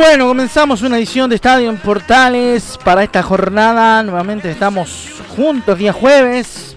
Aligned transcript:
Bueno, 0.00 0.28
comenzamos 0.28 0.80
una 0.80 0.96
edición 0.96 1.28
de 1.28 1.36
Estadio 1.36 1.68
en 1.68 1.76
Portales 1.76 2.78
para 2.82 3.02
esta 3.02 3.22
jornada. 3.22 4.02
Nuevamente 4.02 4.50
estamos 4.50 5.10
juntos 5.36 5.76
día 5.76 5.92
jueves, 5.92 6.74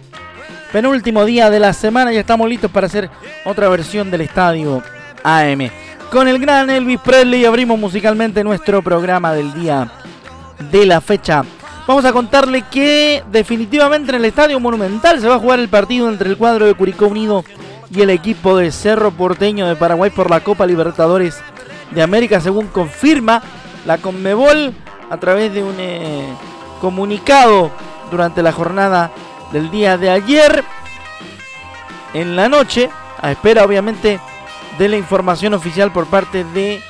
penúltimo 0.74 1.24
día 1.24 1.50
de 1.50 1.58
la 1.58 1.72
semana 1.72 2.12
y 2.12 2.18
estamos 2.18 2.50
listos 2.50 2.70
para 2.70 2.88
hacer 2.88 3.10
otra 3.46 3.70
versión 3.70 4.12
del 4.12 4.20
Estadio 4.20 4.84
AM. 5.24 5.70
Con 6.12 6.28
el 6.28 6.38
gran 6.38 6.70
Elvis 6.70 7.00
Presley 7.00 7.46
abrimos 7.46 7.80
musicalmente 7.80 8.44
nuestro 8.44 8.82
programa 8.82 9.32
del 9.32 9.54
día 9.54 9.90
de 10.70 10.86
la 10.86 11.00
fecha. 11.00 11.46
Vamos 11.88 12.04
a 12.04 12.12
contarle 12.12 12.64
que 12.70 13.24
definitivamente 13.32 14.10
en 14.10 14.16
el 14.16 14.26
Estadio 14.26 14.60
Monumental 14.60 15.22
se 15.22 15.30
va 15.30 15.36
a 15.36 15.40
jugar 15.40 15.60
el 15.60 15.70
partido 15.70 16.10
entre 16.10 16.30
el 16.30 16.36
cuadro 16.36 16.66
de 16.66 16.74
Curicó 16.74 17.08
Unido 17.08 17.46
y 17.90 18.02
el 18.02 18.10
equipo 18.10 18.58
de 18.58 18.70
Cerro 18.74 19.12
Porteño 19.12 19.66
de 19.66 19.78
Paraguay 19.78 20.10
por 20.10 20.30
la 20.30 20.42
Copa 20.42 20.66
Libertadores 20.66 21.42
de 21.92 22.02
América, 22.02 22.40
según 22.40 22.68
confirma 22.68 23.42
la 23.86 23.98
Conmebol 23.98 24.74
a 25.10 25.18
través 25.18 25.54
de 25.54 25.64
un 25.64 25.76
eh, 25.78 26.34
comunicado 26.82 27.72
durante 28.12 28.42
la 28.42 28.52
jornada 28.52 29.12
del 29.52 29.70
día 29.70 29.98
de 29.98 30.10
ayer 30.10 30.64
en 32.14 32.36
la 32.36 32.50
noche, 32.50 32.90
a 33.22 33.32
espera 33.32 33.64
obviamente 33.64 34.20
de 34.78 34.90
la 34.90 34.98
información 34.98 35.54
oficial 35.54 35.92
por 35.92 36.08
parte 36.08 36.44
de 36.44 36.82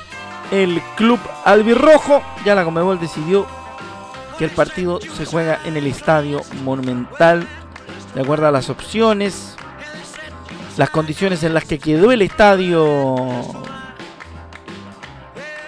el 0.50 0.80
club 0.96 1.18
albirrojo. 1.44 2.22
Ya 2.44 2.54
la 2.54 2.64
Comebol 2.64 3.00
decidió 3.00 3.46
que 4.38 4.44
el 4.44 4.50
partido 4.50 5.00
se 5.00 5.26
juega 5.26 5.60
en 5.64 5.76
el 5.76 5.86
estadio 5.86 6.40
monumental 6.64 7.46
de 8.14 8.20
acuerdo 8.20 8.46
a 8.46 8.50
las 8.50 8.70
opciones, 8.70 9.56
las 10.76 10.90
condiciones 10.90 11.42
en 11.42 11.54
las 11.54 11.64
que 11.64 11.78
quedó 11.78 12.12
el 12.12 12.22
estadio 12.22 13.16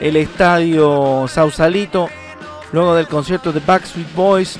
el 0.01 0.17
estadio 0.17 1.27
Sausalito 1.29 2.09
luego 2.73 2.95
del 2.95 3.09
concierto 3.09 3.53
de 3.53 3.61
Backstreet 3.61 4.13
Boys 4.15 4.59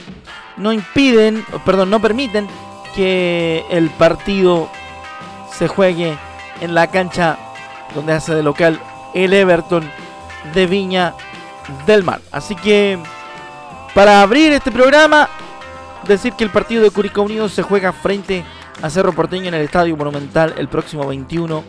no 0.57 0.73
impiden, 0.73 1.45
perdón, 1.65 1.91
no 1.91 2.01
permiten 2.01 2.49
que 2.95 3.65
el 3.71 3.91
partido 3.91 4.71
se 5.53 5.69
juegue 5.69 6.17
en 6.61 6.75
la 6.75 6.91
cancha 6.91 7.39
donde 7.95 8.15
hace 8.15 8.35
de 8.35 8.43
local 8.43 8.81
el 9.15 9.33
Everton 9.33 9.89
de 10.55 10.67
Viña 10.67 11.15
del 11.87 12.05
Mar. 12.05 12.21
Así 12.33 12.55
que 12.57 12.99
para 13.95 14.23
abrir 14.23 14.53
este 14.53 14.71
programa, 14.71 15.29
decir 16.07 16.33
que 16.35 16.45
el 16.45 16.51
partido 16.51 16.83
de 16.83 16.91
Curicó 16.91 17.23
Unido 17.23 17.49
se 17.49 17.63
juega 17.63 17.93
frente 17.93 18.45
a 18.83 18.91
Cerro 18.91 19.13
Porteño 19.13 19.49
en 19.49 19.55
el 19.55 19.63
Estadio 19.63 19.97
Monumental 19.97 20.55
el 20.59 20.69
próximo 20.69 21.07
21 21.07 21.65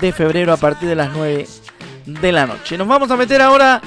de 0.00 0.12
febrero 0.12 0.52
a 0.52 0.56
partir 0.56 0.88
de 0.88 0.94
las 0.94 1.10
9 1.12 1.46
de 2.06 2.32
la 2.32 2.46
noche. 2.46 2.78
Nos 2.78 2.88
vamos 2.88 3.10
a 3.10 3.16
meter 3.16 3.42
ahora 3.42 3.82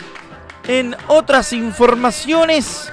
en 0.67 0.95
otras 1.07 1.53
informaciones 1.53 2.91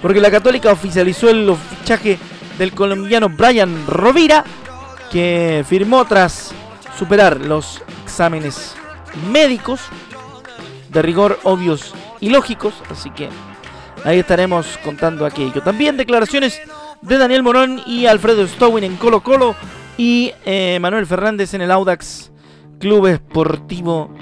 porque 0.00 0.20
la 0.20 0.30
Católica 0.30 0.70
oficializó 0.70 1.30
el 1.30 1.54
fichaje 1.56 2.18
del 2.58 2.72
colombiano 2.72 3.28
Brian 3.28 3.86
Rovira 3.86 4.44
que 5.10 5.64
firmó 5.68 6.04
tras 6.04 6.52
superar 6.96 7.40
los 7.40 7.82
exámenes 8.04 8.76
médicos 9.32 9.80
de 10.90 11.02
rigor 11.02 11.38
obvios 11.44 11.94
y 12.20 12.30
lógicos, 12.30 12.74
así 12.90 13.10
que 13.10 13.28
ahí 14.04 14.18
estaremos 14.18 14.78
contando 14.84 15.24
aquello. 15.24 15.62
También 15.62 15.96
declaraciones 15.96 16.60
de 17.02 17.18
Daniel 17.18 17.42
Morón 17.42 17.80
y 17.86 18.06
Alfredo 18.06 18.46
Stowin 18.46 18.84
en 18.84 18.96
Colo 18.96 19.22
Colo 19.22 19.54
y 19.96 20.32
eh, 20.44 20.78
Manuel 20.80 21.06
Fernández 21.06 21.54
en 21.54 21.62
el 21.62 21.70
Audax 21.70 22.30
Club 22.78 23.06
Esportivo 23.06 24.14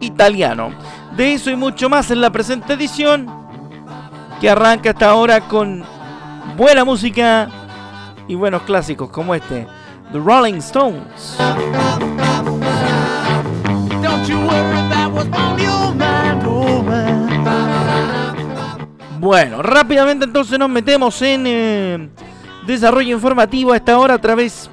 Italiano. 0.00 0.70
De 1.16 1.34
eso 1.34 1.50
y 1.50 1.56
mucho 1.56 1.88
más 1.88 2.10
en 2.10 2.20
la 2.20 2.30
presente 2.30 2.74
edición 2.74 3.26
que 4.40 4.50
arranca 4.50 4.90
hasta 4.90 5.10
ahora 5.10 5.40
con 5.40 5.84
buena 6.56 6.84
música 6.84 7.48
y 8.28 8.34
buenos 8.34 8.62
clásicos 8.62 9.08
como 9.10 9.34
este, 9.34 9.66
The 10.12 10.18
Rolling 10.18 10.54
Stones. 10.54 11.36
Bueno, 19.18 19.62
rápidamente 19.62 20.24
entonces 20.24 20.58
nos 20.58 20.68
metemos 20.68 21.20
en 21.22 21.44
eh, 21.46 22.08
desarrollo 22.66 23.14
informativo 23.14 23.72
a 23.72 23.76
esta 23.76 23.98
hora 23.98 24.14
a 24.14 24.20
través 24.20 24.70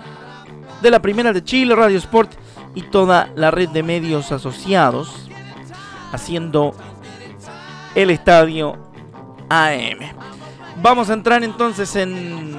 de 0.81 0.91
la 0.91 1.01
primera 1.01 1.33
de 1.33 1.43
Chile, 1.43 1.75
Radio 1.75 1.97
Sport 1.97 2.42
y 2.75 2.81
toda 2.83 3.29
la 3.35 3.51
red 3.51 3.69
de 3.69 3.83
medios 3.83 4.31
asociados, 4.31 5.29
haciendo 6.11 6.73
el 7.95 8.09
estadio 8.09 8.77
AM. 9.49 9.99
Vamos 10.81 11.09
a 11.09 11.13
entrar 11.13 11.43
entonces 11.43 11.95
en 11.95 12.55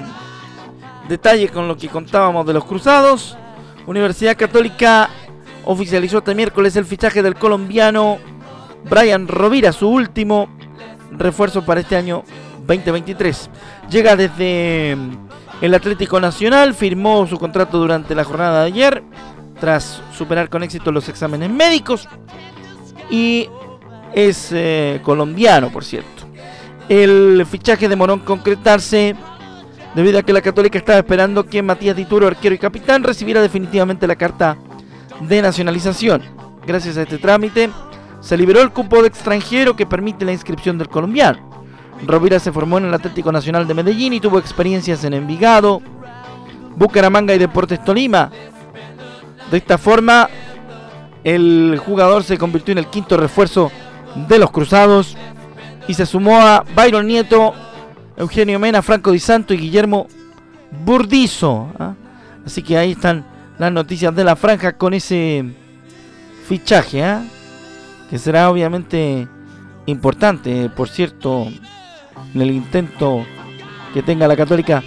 detalle 1.07 1.49
con 1.49 1.67
lo 1.67 1.77
que 1.77 1.89
contábamos 1.89 2.45
de 2.45 2.53
los 2.53 2.65
cruzados. 2.65 3.37
Universidad 3.85 4.37
Católica 4.37 5.09
oficializó 5.65 6.19
este 6.19 6.35
miércoles 6.35 6.75
el 6.75 6.85
fichaje 6.85 7.21
del 7.21 7.35
colombiano 7.35 8.17
Brian 8.89 9.27
Rovira, 9.27 9.71
su 9.71 9.89
último 9.89 10.47
refuerzo 11.11 11.65
para 11.65 11.81
este 11.81 11.95
año 11.95 12.23
2023. 12.65 13.49
Llega 13.89 14.15
desde 14.15 14.97
el 15.61 15.73
Atlético 15.73 16.19
Nacional, 16.19 16.73
firmó 16.73 17.25
su 17.27 17.37
contrato 17.37 17.77
durante 17.77 18.15
la 18.15 18.23
jornada 18.23 18.61
de 18.61 18.67
ayer, 18.67 19.03
tras 19.65 19.99
superar 20.15 20.47
con 20.47 20.61
éxito 20.61 20.91
los 20.91 21.09
exámenes 21.09 21.49
médicos, 21.49 22.07
y 23.09 23.49
es 24.13 24.49
eh, 24.51 24.99
colombiano, 25.01 25.71
por 25.71 25.83
cierto. 25.83 26.27
El 26.87 27.43
fichaje 27.49 27.89
demoró 27.89 28.13
en 28.13 28.19
concretarse 28.19 29.15
debido 29.95 30.19
a 30.19 30.21
que 30.21 30.33
la 30.33 30.41
Católica 30.41 30.77
estaba 30.77 30.99
esperando 30.99 31.47
que 31.47 31.63
Matías 31.63 31.95
Dituro, 31.95 32.27
arquero 32.27 32.53
y 32.53 32.59
capitán, 32.59 33.03
recibiera 33.03 33.41
definitivamente 33.41 34.05
la 34.05 34.15
carta 34.15 34.55
de 35.21 35.41
nacionalización. 35.41 36.21
Gracias 36.67 36.97
a 36.97 37.01
este 37.01 37.17
trámite, 37.17 37.71
se 38.21 38.37
liberó 38.37 38.61
el 38.61 38.69
cupo 38.69 39.01
de 39.01 39.07
extranjero 39.07 39.75
que 39.75 39.87
permite 39.87 40.25
la 40.25 40.31
inscripción 40.31 40.77
del 40.77 40.89
colombiano. 40.89 41.65
Rovira 42.05 42.39
se 42.39 42.51
formó 42.51 42.77
en 42.77 42.85
el 42.85 42.93
Atlético 42.93 43.31
Nacional 43.31 43.65
de 43.65 43.73
Medellín 43.73 44.13
y 44.13 44.19
tuvo 44.19 44.37
experiencias 44.37 45.03
en 45.05 45.15
Envigado, 45.15 45.81
Bucaramanga 46.75 47.33
y 47.33 47.39
Deportes 47.39 47.83
Tolima. 47.83 48.29
De 49.51 49.57
esta 49.57 49.77
forma, 49.77 50.29
el 51.23 51.79
jugador 51.83 52.23
se 52.23 52.37
convirtió 52.37 52.71
en 52.71 52.79
el 52.79 52.87
quinto 52.87 53.17
refuerzo 53.17 53.71
de 54.27 54.39
los 54.39 54.51
Cruzados 54.51 55.15
y 55.87 55.93
se 55.93 56.05
sumó 56.05 56.41
a 56.41 56.63
Byron 56.75 57.07
Nieto, 57.07 57.53
Eugenio 58.17 58.59
Mena, 58.59 58.81
Franco 58.81 59.11
Di 59.11 59.19
Santo 59.19 59.53
y 59.53 59.57
Guillermo 59.57 60.07
Burdizo. 60.83 61.71
¿ah? 61.79 61.93
Así 62.45 62.63
que 62.63 62.77
ahí 62.77 62.91
están 62.91 63.25
las 63.57 63.71
noticias 63.71 64.15
de 64.15 64.23
la 64.23 64.35
franja 64.35 64.77
con 64.77 64.93
ese 64.93 65.45
fichaje, 66.47 67.03
¿ah? 67.03 67.23
que 68.09 68.17
será 68.17 68.49
obviamente 68.49 69.27
importante, 69.85 70.69
por 70.69 70.89
cierto, 70.89 71.47
en 72.33 72.41
el 72.41 72.51
intento 72.51 73.25
que 73.93 74.03
tenga 74.03 74.27
la 74.27 74.35
Católica 74.35 74.83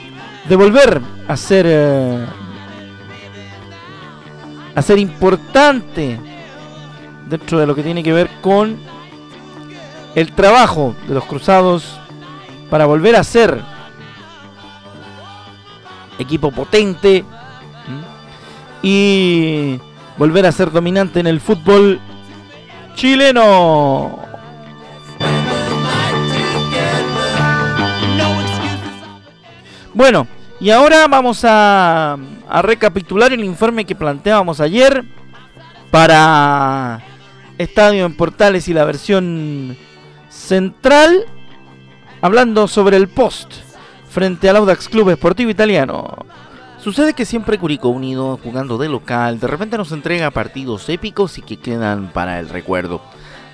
de 0.49 0.57
volver 0.57 1.01
a 1.27 1.37
ser 1.37 1.67
eh, 1.69 2.27
a 4.79 4.83
ser 4.83 4.99
importante 5.01 6.21
dentro 7.29 7.59
de 7.59 7.67
lo 7.67 7.75
que 7.75 7.83
tiene 7.83 8.03
que 8.05 8.13
ver 8.13 8.31
con 8.41 8.79
el 10.15 10.33
trabajo 10.33 10.95
de 11.09 11.15
los 11.15 11.25
cruzados 11.25 11.99
para 12.71 12.87
volver 12.87 13.17
a 13.17 13.25
ser 13.25 13.61
equipo 16.19 16.53
potente 16.53 17.25
y 18.81 19.81
volver 20.17 20.47
a 20.47 20.53
ser 20.53 20.71
dominante 20.71 21.19
en 21.19 21.27
el 21.27 21.41
fútbol 21.41 21.99
chileno. 22.95 24.21
Bueno, 29.93 30.29
y 30.61 30.71
ahora 30.71 31.09
vamos 31.09 31.45
a 31.45 32.17
a 32.49 32.63
recapitular 32.63 33.33
el 33.33 33.45
informe 33.45 33.85
que 33.85 33.95
planteábamos 33.95 34.61
ayer 34.61 35.05
para 35.91 37.01
Estadio 37.59 38.07
en 38.07 38.17
Portales 38.17 38.69
y 38.69 38.75
la 38.75 38.85
versión 38.85 39.77
central, 40.31 41.25
hablando 42.21 42.69
sobre 42.69 42.97
el 42.97 43.09
post 43.09 43.53
frente 44.09 44.49
al 44.49 44.57
Audax 44.57 44.89
Club 44.89 45.11
Esportivo 45.11 45.51
Italiano. 45.51 46.27
Sucede 46.79 47.13
que 47.13 47.25
siempre 47.25 47.59
Curicó 47.59 47.89
Unido, 47.89 48.39
jugando 48.43 48.79
de 48.79 48.89
local, 48.89 49.41
de 49.41 49.47
repente 49.47 49.77
nos 49.77 49.93
entrega 49.93 50.31
partidos 50.31 50.89
épicos 50.89 51.37
y 51.37 51.43
que 51.43 51.59
quedan 51.59 52.13
para 52.13 52.39
el 52.39 52.49
recuerdo. 52.49 53.03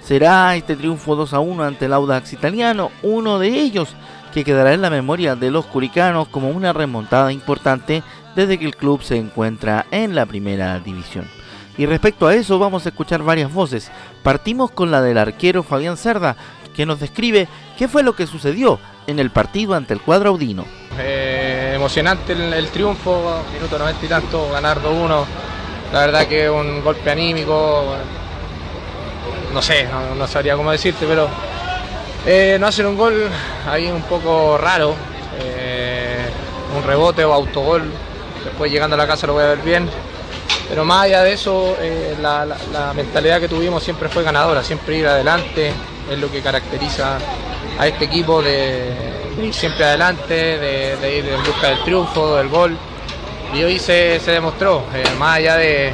Será 0.03 0.55
este 0.55 0.77
triunfo 0.77 1.17
2 1.17 1.33
a 1.33 1.41
1 1.41 1.65
ante 1.65 1.87
el 1.87 1.95
Audax 1.95 2.33
Italiano, 2.35 2.91
uno 3.03 3.39
de 3.39 3.49
ellos 3.49 3.89
que 4.35 4.45
quedará 4.45 4.75
en 4.75 4.83
la 4.83 4.91
memoria 4.91 5.35
de 5.37 5.51
los 5.51 5.65
curicanos 5.65 6.29
como 6.29 6.51
una 6.51 6.73
remontada 6.73 7.33
importante 7.33 8.03
desde 8.35 8.59
que 8.59 8.67
el 8.67 8.77
club 8.77 9.03
se 9.03 9.17
encuentra 9.17 9.87
en 9.91 10.15
la 10.15 10.27
primera 10.27 10.79
división. 10.81 11.27
Y 11.77 11.87
respecto 11.87 12.27
a 12.27 12.35
eso 12.35 12.59
vamos 12.59 12.87
a 12.87 12.91
escuchar 12.91 13.23
varias 13.23 13.53
voces. 13.53 13.91
Partimos 14.23 14.71
con 14.71 14.91
la 14.91 15.03
del 15.03 15.19
arquero 15.19 15.63
Fabián 15.63 15.97
Cerda, 15.97 16.37
que 16.75 16.87
nos 16.87 17.01
describe 17.01 17.49
qué 17.77 17.89
fue 17.89 18.03
lo 18.03 18.15
que 18.15 18.27
sucedió 18.27 18.79
en 19.07 19.19
el 19.19 19.31
partido 19.31 19.75
ante 19.75 19.95
el 19.95 20.01
cuadro 20.01 20.31
audino. 20.31 20.65
Eh, 20.99 21.73
emocionante 21.75 22.33
el, 22.33 22.69
triunfo, 22.69 23.43
minuto 23.53 23.79
90 23.79 24.07
y 24.07 24.09
tanto, 24.09 24.51
ganar 24.51 24.81
2-1. 24.81 25.25
La 25.93 26.01
verdad 26.01 26.27
que 26.27 26.49
un 26.49 26.83
golpe 26.83 27.11
anímico, 27.11 27.95
no 29.53 29.63
sé, 29.63 29.89
no, 30.17 30.27
sabría 30.27 30.57
cómo 30.57 30.73
decirte, 30.73 31.07
pero 31.07 31.29
eh, 32.27 32.57
no 32.59 32.67
hacer 32.67 32.87
un 32.87 32.97
gol 32.97 33.29
ahí 33.69 33.91
un 33.91 34.03
poco 34.03 34.59
raro, 34.59 34.95
eh, 35.41 36.25
un 36.77 36.83
rebote 36.83 37.25
o 37.25 37.33
autogol, 37.33 37.83
después 38.55 38.71
llegando 38.71 38.95
a 38.95 38.99
la 38.99 39.07
casa 39.09 39.27
lo 39.27 39.33
voy 39.33 39.43
a 39.43 39.49
ver 39.49 39.63
bien, 39.63 39.89
pero 40.69 40.85
más 40.85 41.07
allá 41.07 41.25
de 41.25 41.33
eso, 41.33 41.77
eh, 41.81 42.15
la, 42.23 42.47
mentalidad 42.95 43.41
que 43.41 43.49
tuvimos 43.49 43.83
siempre 43.83 44.09
fue 44.09 44.23
ganadora, 44.23 44.63
siempre 44.63 44.97
ir 44.97 45.09
adelante, 45.09 45.73
es 46.09 46.19
lo 46.21 46.31
que 46.31 46.41
caracteriza 46.41 47.19
a 47.77 47.87
este 47.89 48.05
equipo 48.05 48.41
de, 48.41 48.93
ir 49.43 49.53
siempre 49.53 49.85
adelante, 49.87 50.35
de, 50.35 51.19
ir 51.19 51.27
en 51.27 51.43
busca 51.43 51.71
del 51.71 51.83
triunfo, 51.83 52.37
del 52.37 52.49
gol. 52.49 52.79
Y 53.53 53.65
hoy 53.65 53.81
se, 53.81 54.21
demostró, 54.25 54.85
eh, 54.95 55.03
más 55.19 55.39
allá 55.39 55.57
de, 55.57 55.93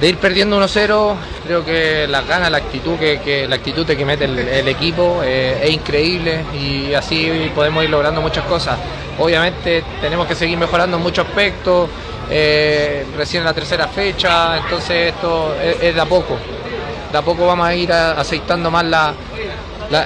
ir 0.00 0.16
perdiendo 0.16 0.58
1-0, 0.58 1.16
creo 1.44 1.64
que 1.66 2.06
la 2.08 2.22
ganas, 2.22 2.50
la 2.50 2.58
actitud 2.58 2.98
que, 2.98 3.46
la 3.46 3.56
actitud 3.56 3.86
que 3.86 4.04
mete 4.06 4.24
el, 4.24 4.68
equipo 4.68 5.20
eh, 5.22 5.60
es 5.62 5.70
increíble 5.70 6.46
y 6.58 6.94
así 6.94 7.52
podemos 7.54 7.84
ir 7.84 7.90
logrando 7.90 8.22
muchas 8.22 8.44
cosas. 8.46 8.78
Obviamente 9.18 9.82
tenemos 10.00 10.26
que 10.26 10.34
seguir 10.34 10.58
mejorando 10.58 10.96
en 10.96 11.02
muchos 11.02 11.26
aspectos, 11.26 11.88
eh, 12.28 13.06
recién 13.16 13.42
en 13.42 13.46
la 13.46 13.54
tercera 13.54 13.86
fecha, 13.88 14.58
entonces 14.58 15.14
esto 15.14 15.54
es, 15.60 15.94
de 15.94 16.00
a 16.00 16.04
poco. 16.04 16.36
De 17.10 17.18
a 17.18 17.22
poco 17.22 17.46
vamos 17.46 17.66
a 17.66 17.74
ir 17.74 17.92
aceitando 17.92 18.70
más 18.70 18.84
la, 18.84 19.14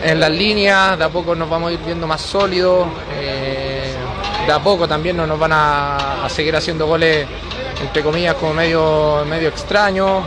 en 0.02 0.20
las 0.20 0.30
líneas, 0.30 0.98
de 0.98 1.04
a 1.04 1.08
poco 1.08 1.34
nos 1.34 1.48
vamos 1.48 1.70
a 1.70 1.72
ir 1.72 1.80
viendo 1.80 2.06
más 2.06 2.20
sólidos, 2.20 2.86
eh, 3.14 3.94
de 4.46 4.52
a 4.52 4.58
poco 4.58 4.86
también 4.86 5.16
no 5.16 5.26
nos 5.26 5.38
van 5.38 5.52
a, 5.52 6.26
seguir 6.28 6.54
haciendo 6.54 6.86
goles, 6.86 7.26
entre 7.80 8.02
comillas, 8.02 8.34
como 8.34 8.54
medio, 8.54 9.24
medio 9.28 9.48
extraños. 9.48 10.22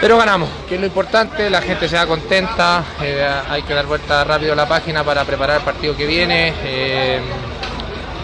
Pero 0.00 0.18
ganamos, 0.18 0.48
que 0.68 0.74
es 0.74 0.80
lo 0.80 0.86
importante, 0.86 1.48
la 1.48 1.62
gente 1.62 1.88
se 1.88 1.96
da 1.96 2.06
contenta, 2.06 2.84
eh, 3.00 3.26
hay 3.48 3.62
que 3.62 3.74
dar 3.74 3.86
vuelta 3.86 4.24
rápido 4.24 4.52
a 4.52 4.56
la 4.56 4.66
página 4.66 5.04
para 5.04 5.24
preparar 5.24 5.58
el 5.58 5.62
partido 5.62 5.96
que 5.96 6.06
viene 6.06 6.52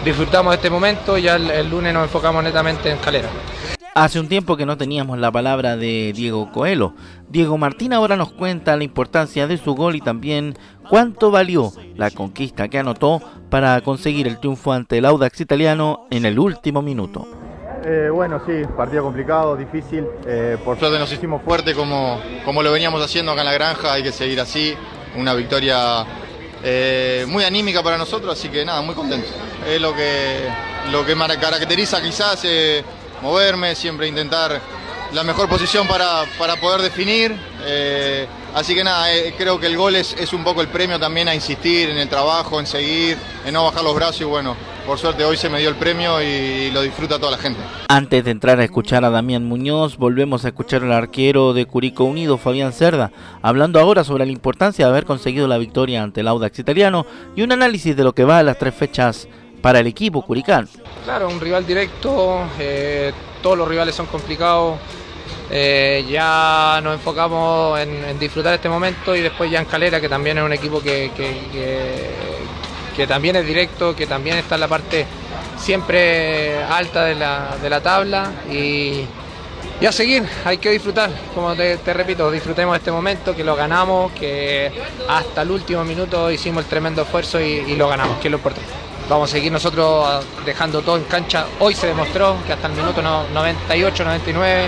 disfrutamos 0.03 0.51
de 0.51 0.55
este 0.55 0.69
momento 0.69 1.17
y 1.17 1.23
ya 1.23 1.35
el, 1.35 1.69
lunes 1.69 1.93
nos 1.93 2.03
enfocamos 2.03 2.43
netamente 2.43 2.89
en 2.89 2.97
Calera. 2.97 3.29
Hace 3.93 4.19
un 4.19 4.29
tiempo 4.29 4.55
que 4.55 4.65
no 4.65 4.77
teníamos 4.77 5.19
la 5.19 5.31
palabra 5.31 5.75
de 5.75 6.13
Diego 6.15 6.51
Coelho. 6.51 6.93
Diego 7.29 7.57
Martín 7.57 7.91
ahora 7.93 8.15
nos 8.15 8.31
cuenta 8.31 8.77
la 8.77 8.85
importancia 8.85 9.47
de 9.47 9.57
su 9.57 9.75
gol 9.75 9.95
y 9.95 10.01
también 10.01 10.57
cuánto 10.89 11.29
valió 11.29 11.73
la 11.95 12.09
conquista 12.09 12.69
que 12.69 12.79
anotó 12.79 13.21
para 13.49 13.81
conseguir 13.81 14.27
el 14.27 14.39
triunfo 14.39 14.71
ante 14.71 14.97
el 14.99 15.05
Audax 15.05 15.41
italiano 15.41 16.07
en 16.09 16.25
el 16.25 16.39
último 16.39 16.81
minuto. 16.81 17.27
Eh, 17.83 18.09
bueno, 18.11 18.41
sí, 18.45 18.61
partido 18.77 19.03
complicado, 19.03 19.57
difícil. 19.57 20.05
Eh, 20.25 20.57
por 20.63 20.79
suerte 20.79 20.97
nos 20.97 21.11
hicimos 21.11 21.41
fuerte 21.41 21.73
como, 21.73 22.21
como 22.45 22.63
lo 22.63 22.71
veníamos 22.71 23.03
haciendo 23.03 23.33
acá 23.33 23.41
en 23.41 23.47
la 23.47 23.53
granja, 23.53 23.93
hay 23.93 24.03
que 24.03 24.11
seguir 24.11 24.39
así. 24.39 24.73
Una 25.17 25.33
victoria 25.33 26.05
eh, 26.63 27.25
muy 27.27 27.43
anímica 27.43 27.83
para 27.83 27.97
nosotros, 27.97 28.37
así 28.37 28.49
que 28.49 28.63
nada, 28.63 28.81
muy 28.81 28.95
contento. 28.95 29.27
Es 29.67 29.79
lo 29.79 29.95
que, 29.95 30.47
lo 30.91 31.05
que 31.05 31.15
me 31.15 31.27
caracteriza 31.37 32.01
quizás, 32.01 32.41
eh, 32.43 32.83
moverme, 33.21 33.75
siempre 33.75 34.07
intentar 34.07 34.59
la 35.13 35.23
mejor 35.23 35.49
posición 35.49 35.87
para, 35.87 36.25
poder 36.59 36.81
definir. 36.81 37.35
Eh, 37.63 38.27
así 38.55 38.73
que 38.73 38.83
nada, 38.83 39.07
creo 39.37 39.59
que 39.59 39.67
el 39.67 39.77
gol 39.77 39.95
es, 39.95 40.15
es 40.17 40.33
un 40.33 40.43
poco 40.43 40.61
el 40.61 40.67
premio 40.67 40.99
también 40.99 41.27
a 41.27 41.35
insistir 41.35 41.89
en 41.89 41.97
el 41.97 42.09
trabajo, 42.09 42.59
en 42.59 42.65
seguir, 42.65 43.17
en 43.45 43.53
no 43.53 43.63
bajar 43.63 43.83
los 43.83 43.95
brazos 43.95 44.21
y 44.21 44.23
bueno, 44.23 44.55
por 44.85 44.97
suerte 44.97 45.23
hoy 45.23 45.37
se 45.37 45.49
me 45.49 45.59
dio 45.59 45.69
el 45.69 45.75
premio 45.75 46.21
y 46.21 46.71
lo 46.71 46.81
disfruta 46.81 47.19
toda 47.19 47.31
la 47.31 47.37
gente. 47.37 47.59
Antes 47.87 48.23
de 48.23 48.31
entrar 48.31 48.59
a 48.59 48.63
escuchar 48.63 49.05
a 49.05 49.09
Damián 49.09 49.45
Muñoz, 49.45 49.97
volvemos 49.97 50.43
a 50.43 50.49
escuchar 50.49 50.83
al 50.83 50.91
arquero 50.91 51.53
de 51.53 51.65
Curicó 51.65 52.05
Unido, 52.05 52.37
Fabián 52.37 52.73
Cerda, 52.73 53.11
hablando 53.41 53.79
ahora 53.79 54.03
sobre 54.03 54.25
la 54.25 54.31
importancia 54.31 54.85
de 54.85 54.91
haber 54.91 55.05
conseguido 55.05 55.47
la 55.47 55.57
victoria 55.57 56.01
ante 56.01 56.21
el 56.21 56.27
Audax 56.27 56.57
italiano 56.59 57.05
y 57.35 57.43
un 57.43 57.51
análisis 57.51 57.95
de 57.95 58.03
lo 58.03 58.13
que 58.13 58.23
va 58.23 58.39
a 58.39 58.43
las 58.43 58.57
tres 58.57 58.73
fechas 58.73 59.27
para 59.61 59.79
el 59.79 59.87
equipo 59.87 60.21
curicán. 60.21 60.67
Claro, 61.03 61.29
un 61.29 61.39
rival 61.39 61.65
directo, 61.65 62.41
eh, 62.59 63.11
todos 63.41 63.57
los 63.57 63.67
rivales 63.67 63.95
son 63.95 64.07
complicados. 64.07 64.77
Eh, 65.53 66.05
ya 66.09 66.79
nos 66.81 66.93
enfocamos 66.93 67.79
en, 67.79 68.17
disfrutar 68.17 68.53
este 68.53 68.69
momento 68.69 69.15
y 69.15 69.21
después 69.21 69.51
ya 69.51 69.59
en 69.59 69.65
Calera, 69.65 69.99
que 69.99 70.07
también 70.07 70.37
es 70.37 70.43
un 70.43 70.53
equipo 70.53 70.81
que 70.81 71.11
que 72.95 73.07
también 73.07 73.35
es 73.35 73.45
directo, 73.45 73.95
que 73.95 74.05
también 74.05 74.37
está 74.37 74.55
en 74.55 74.61
la 74.61 74.67
parte 74.67 75.05
siempre 75.57 76.63
alta 76.63 77.05
de 77.05 77.15
la, 77.15 77.81
tabla 77.81 78.31
y, 78.51 79.05
a 79.85 79.91
seguir, 79.91 80.23
hay 80.45 80.59
que 80.59 80.69
disfrutar, 80.69 81.09
como 81.33 81.55
te, 81.55 81.77
repito, 81.93 82.29
disfrutemos 82.29 82.73
de 82.73 82.77
este 82.77 82.91
momento, 82.91 83.35
que 83.35 83.43
lo 83.43 83.55
ganamos, 83.55 84.11
que 84.11 84.71
hasta 85.09 85.41
el 85.41 85.51
último 85.51 85.83
minuto 85.83 86.29
hicimos 86.29 86.65
el 86.65 86.69
tremendo 86.69 87.01
esfuerzo 87.01 87.41
y, 87.41 87.75
lo 87.75 87.87
ganamos, 87.87 88.19
que 88.19 88.27
es 88.27 88.31
lo 88.31 88.37
importante. 88.37 88.69
Vamos 89.11 89.29
a 89.29 89.33
seguir 89.33 89.51
nosotros 89.51 90.25
dejando 90.45 90.81
todo 90.81 90.95
en 90.95 91.03
cancha. 91.03 91.45
Hoy 91.59 91.73
se 91.73 91.87
demostró 91.87 92.37
que 92.47 92.53
hasta 92.53 92.67
el 92.67 92.73
minuto 92.75 93.01
98, 93.01 94.05
99 94.05 94.67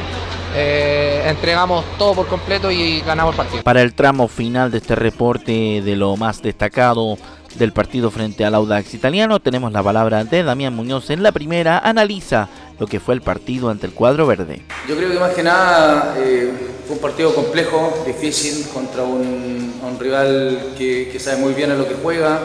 eh, 0.54 1.24
entregamos 1.28 1.86
todo 1.98 2.14
por 2.14 2.28
completo 2.28 2.70
y 2.70 3.00
ganamos 3.00 3.36
el 3.36 3.38
partido. 3.38 3.64
Para 3.64 3.82
el 3.82 3.94
tramo 3.94 4.28
final 4.28 4.70
de 4.70 4.80
este 4.80 4.96
reporte 4.96 5.82
de 5.82 5.96
lo 5.96 6.18
más 6.18 6.42
destacado 6.42 7.18
del 7.56 7.72
partido 7.72 8.12
frente 8.12 8.44
al 8.44 8.54
Audax 8.56 8.94
italiano. 8.94 9.40
Tenemos 9.40 9.72
la 9.72 9.82
palabra 9.82 10.26
de 10.26 10.44
Damián 10.44 10.76
Muñoz 10.76 11.10
en 11.10 11.24
la 11.24 11.32
primera. 11.32 11.80
Analiza 11.80 12.50
lo 12.80 12.86
que 12.86 13.00
fue 13.00 13.16
el 13.16 13.22
partido 13.22 13.70
ante 13.70 13.88
el 13.88 13.94
cuadro 13.94 14.28
verde. 14.28 14.62
Yo 14.90 14.98
creo 14.98 15.10
que 15.10 15.20
más 15.20 15.32
que 15.32 15.44
nada 15.44 16.16
eh, 16.18 16.52
fue 16.86 16.98
un 16.98 17.02
partido 17.02 17.34
complejo, 17.34 18.04
difícil, 18.06 18.68
contra 18.74 19.04
un, 19.04 19.72
rival 19.98 20.74
que, 20.78 21.18
sabe 21.18 21.38
muy 21.38 21.54
bien 21.54 21.72
a 21.72 21.76
lo 21.76 21.88
que 21.88 21.94
juega, 21.94 22.42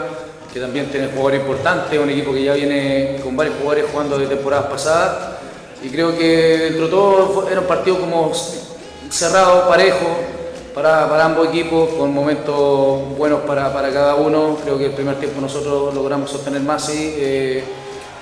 que 0.53 0.59
también 0.59 0.89
tiene 0.89 1.07
jugadores 1.07 1.41
importantes, 1.41 1.99
un 1.99 2.09
equipo 2.09 2.33
que 2.33 2.43
ya 2.43 2.53
viene 2.53 3.19
con 3.23 3.35
varios 3.35 3.55
jugadores 3.57 3.85
jugando 3.91 4.17
de 4.17 4.27
temporadas 4.27 4.65
pasadas. 4.65 5.17
Y 5.83 5.89
creo 5.89 6.17
que 6.17 6.57
dentro 6.57 6.85
de 6.85 6.91
todo 6.91 7.49
era 7.49 7.61
un 7.61 7.67
partido 7.67 7.99
como 7.99 8.31
cerrado, 9.09 9.67
parejo, 9.67 10.07
para, 10.73 11.25
ambos 11.25 11.49
equipos, 11.49 11.89
con 11.89 12.13
momentos 12.13 13.17
buenos 13.17 13.41
para, 13.41 13.71
cada 13.71 14.15
uno. 14.15 14.57
Creo 14.63 14.77
que 14.77 14.87
el 14.87 14.91
primer 14.91 15.15
tiempo 15.19 15.41
nosotros 15.41 15.93
logramos 15.93 16.29
sostener 16.29 16.61
más, 16.61 16.85
sí. 16.85 17.15
Eh, 17.17 17.63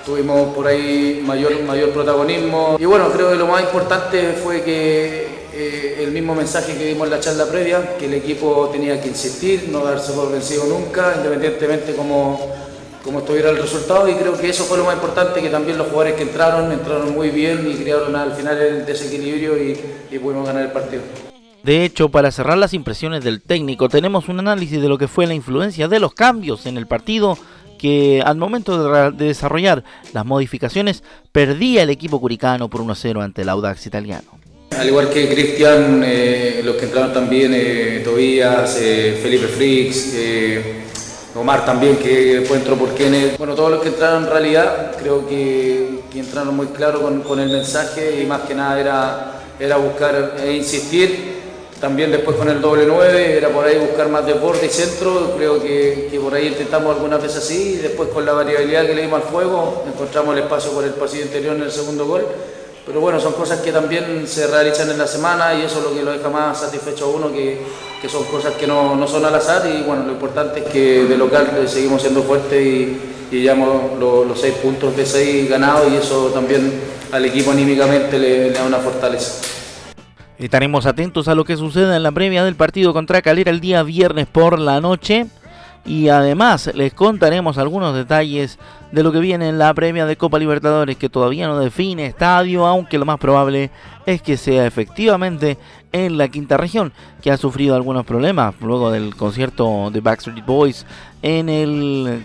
tuvimos 0.04 0.54
por 0.54 0.66
ahí 0.66 1.22
mayor, 1.24 1.60
mayor 1.64 1.90
protagonismo. 1.90 2.76
Y 2.78 2.84
bueno, 2.84 3.10
creo 3.10 3.30
que 3.30 3.36
lo 3.36 3.46
más 3.46 3.62
importante 3.62 4.32
fue 4.42 4.62
que 4.62 5.27
eh, 5.60 6.04
el 6.04 6.12
mismo 6.12 6.36
mensaje 6.36 6.76
que 6.76 6.86
dimos 6.86 7.06
en 7.08 7.10
la 7.10 7.18
charla 7.18 7.46
previa, 7.46 7.96
que 7.98 8.06
el 8.06 8.14
equipo 8.14 8.68
tenía 8.70 9.00
que 9.00 9.08
insistir, 9.08 9.68
no 9.72 9.84
darse 9.84 10.12
por 10.12 10.30
vencido 10.30 10.66
nunca, 10.66 11.14
independientemente 11.16 11.96
cómo, 11.96 12.54
cómo 13.02 13.18
estuviera 13.18 13.50
el 13.50 13.56
resultado. 13.56 14.08
Y 14.08 14.14
creo 14.14 14.38
que 14.38 14.50
eso 14.50 14.62
fue 14.62 14.78
lo 14.78 14.84
más 14.84 14.94
importante, 14.94 15.42
que 15.42 15.50
también 15.50 15.76
los 15.76 15.88
jugadores 15.88 16.14
que 16.14 16.22
entraron, 16.22 16.70
entraron 16.70 17.12
muy 17.12 17.30
bien 17.30 17.68
y 17.68 17.74
crearon 17.74 18.14
al 18.14 18.34
final 18.34 18.56
el 18.56 18.86
desequilibrio 18.86 19.58
y, 19.60 19.76
y 20.12 20.18
pudimos 20.20 20.46
ganar 20.46 20.62
el 20.62 20.70
partido. 20.70 21.02
De 21.64 21.84
hecho, 21.84 22.08
para 22.08 22.30
cerrar 22.30 22.56
las 22.56 22.72
impresiones 22.72 23.24
del 23.24 23.42
técnico, 23.42 23.88
tenemos 23.88 24.28
un 24.28 24.38
análisis 24.38 24.80
de 24.80 24.88
lo 24.88 24.96
que 24.96 25.08
fue 25.08 25.26
la 25.26 25.34
influencia 25.34 25.88
de 25.88 25.98
los 25.98 26.14
cambios 26.14 26.66
en 26.66 26.76
el 26.76 26.86
partido 26.86 27.36
que 27.78 28.22
al 28.24 28.36
momento 28.36 29.10
de, 29.12 29.26
desarrollar 29.26 29.84
las 30.12 30.26
modificaciones 30.26 31.02
perdía 31.32 31.82
el 31.82 31.90
equipo 31.90 32.20
curicano 32.20 32.68
por 32.68 32.82
1-0 32.82 33.22
ante 33.22 33.42
el 33.42 33.48
Audax 33.48 33.86
italiano. 33.86 34.37
Al 34.76 34.86
igual 34.86 35.10
que 35.10 35.28
Cristian, 35.28 36.02
eh, 36.06 36.60
los 36.62 36.76
que 36.76 36.84
entraron 36.84 37.12
también, 37.12 37.52
eh, 37.54 38.00
Tobías, 38.04 38.78
eh, 38.80 39.18
Felipe 39.20 39.48
Frix, 39.48 40.14
Omar 41.34 41.64
también, 41.64 41.96
que 41.96 42.40
después 42.40 42.60
entró 42.60 42.76
por 42.76 42.94
Kenneth. 42.94 43.38
Bueno, 43.38 43.54
todos 43.54 43.72
los 43.72 43.82
que 43.82 43.88
entraron 43.88 44.24
en 44.24 44.30
realidad 44.30 44.92
creo 44.98 45.26
que, 45.26 45.98
entraron 46.14 46.56
muy 46.56 46.66
claro 46.68 47.00
con, 47.00 47.40
el 47.40 47.48
mensaje 47.48 48.20
y 48.22 48.26
más 48.26 48.42
que 48.42 48.54
nada 48.54 48.80
era, 48.80 49.40
era 49.58 49.76
buscar 49.76 50.36
e 50.44 50.52
insistir. 50.52 51.38
También 51.80 52.10
después 52.10 52.36
con 52.36 52.48
el 52.48 52.60
doble 52.60 52.84
9 52.86 53.36
era 53.36 53.50
por 53.50 53.64
ahí 53.64 53.78
buscar 53.78 54.08
más 54.08 54.26
deporte 54.26 54.66
y 54.66 54.68
centro, 54.68 55.34
creo 55.36 55.62
que, 55.62 56.08
que, 56.10 56.18
por 56.18 56.34
ahí 56.34 56.48
intentamos 56.48 56.96
algunas 56.96 57.22
veces 57.22 57.38
así 57.38 57.74
y 57.74 57.76
después 57.76 58.08
con 58.08 58.26
la 58.26 58.32
variabilidad 58.32 58.84
que 58.84 58.94
le 58.94 59.02
dimos 59.02 59.22
al 59.22 59.28
juego 59.28 59.84
encontramos 59.86 60.36
el 60.36 60.42
espacio 60.42 60.72
por 60.72 60.82
el 60.82 60.90
pasillo 60.90 61.22
interior 61.22 61.54
en 61.54 61.62
el 61.62 61.70
segundo 61.70 62.04
gol 62.04 62.26
pero 62.88 63.00
bueno, 63.00 63.20
son 63.20 63.34
cosas 63.34 63.60
que 63.60 63.70
también 63.70 64.26
se 64.26 64.46
realizan 64.46 64.90
en 64.90 64.96
la 64.96 65.06
semana 65.06 65.54
y 65.54 65.60
eso 65.60 65.78
es 65.78 65.84
lo 65.84 65.94
que 65.94 66.02
lo 66.02 66.10
deja 66.10 66.30
más 66.30 66.58
satisfecho 66.58 67.04
a 67.04 67.08
uno, 67.08 67.30
que, 67.30 67.60
que 68.00 68.08
son 68.08 68.24
cosas 68.24 68.54
que 68.54 68.66
no, 68.66 68.96
no, 68.96 69.06
son 69.06 69.26
al 69.26 69.34
azar 69.34 69.62
y 69.66 69.82
bueno, 69.82 70.04
lo 70.04 70.12
importante 70.12 70.60
es 70.60 70.66
que 70.66 71.04
de 71.04 71.18
local 71.18 71.50
seguimos 71.66 72.00
siendo 72.00 72.22
fuertes 72.22 72.60
y, 72.60 72.98
y 73.30 73.42
llevamos 73.42 73.98
los, 74.00 74.40
seis 74.40 74.54
puntos 74.54 74.96
de 74.96 75.04
seis 75.04 75.50
ganados 75.50 75.92
y 75.92 75.96
eso 75.96 76.28
también 76.28 76.80
al 77.12 77.24
equipo 77.26 77.50
anímicamente 77.50 78.18
le, 78.18 78.48
le 78.48 78.52
da 78.52 78.64
una 78.64 78.78
fortaleza. 78.78 79.42
Estaremos 80.38 80.86
atentos 80.86 81.28
a 81.28 81.34
lo 81.34 81.44
que 81.44 81.56
suceda 81.56 81.94
en 81.94 82.02
la 82.02 82.12
previa 82.12 82.42
del 82.42 82.54
partido 82.54 82.94
contra 82.94 83.20
Calera 83.20 83.50
el 83.50 83.60
día 83.60 83.82
viernes 83.82 84.26
por 84.28 84.58
la 84.58 84.80
noche 84.80 85.26
y 85.88 86.10
además 86.10 86.70
les 86.74 86.92
contaremos 86.92 87.56
algunos 87.56 87.94
detalles 87.94 88.58
de 88.92 89.02
lo 89.02 89.10
que 89.10 89.20
viene 89.20 89.48
en 89.48 89.58
la 89.58 89.72
premia 89.72 90.04
de 90.04 90.16
Copa 90.16 90.38
Libertadores 90.38 90.98
que 90.98 91.08
todavía 91.08 91.48
no 91.48 91.58
define 91.58 92.04
estadio, 92.04 92.66
aunque 92.66 92.98
lo 92.98 93.06
más 93.06 93.18
probable 93.18 93.70
es 94.04 94.20
que 94.20 94.36
sea 94.36 94.66
efectivamente 94.66 95.56
en 95.92 96.18
la 96.18 96.28
quinta 96.28 96.58
región, 96.58 96.92
que 97.22 97.30
ha 97.30 97.38
sufrido 97.38 97.74
algunos 97.74 98.04
problemas 98.04 98.54
luego 98.60 98.90
del 98.90 99.16
concierto 99.16 99.90
de 99.90 100.00
Backstreet 100.00 100.44
Boys 100.44 100.84
en 101.22 101.48
el 101.48 102.22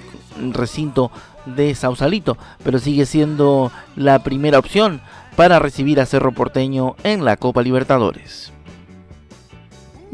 recinto 0.52 1.10
de 1.46 1.74
Sausalito, 1.74 2.38
pero 2.64 2.80
sigue 2.80 3.06
siendo 3.06 3.72
la 3.96 4.24
primera 4.24 4.60
opción 4.60 5.00
para 5.38 5.60
recibir 5.60 6.02
a 6.02 6.06
Cerro 6.06 6.34
Porteño 6.34 6.96
en 7.04 7.24
la 7.24 7.38
Copa 7.38 7.62
Libertadores. 7.62 8.53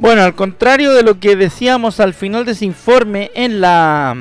Bueno, 0.01 0.21
al 0.21 0.33
contrario 0.33 0.93
de 0.93 1.03
lo 1.03 1.19
que 1.19 1.35
decíamos 1.35 1.99
al 1.99 2.13
final 2.13 2.45
de 2.45 2.53
ese 2.53 2.63
informe 2.63 3.31
en 3.35 3.59
la, 3.59 4.15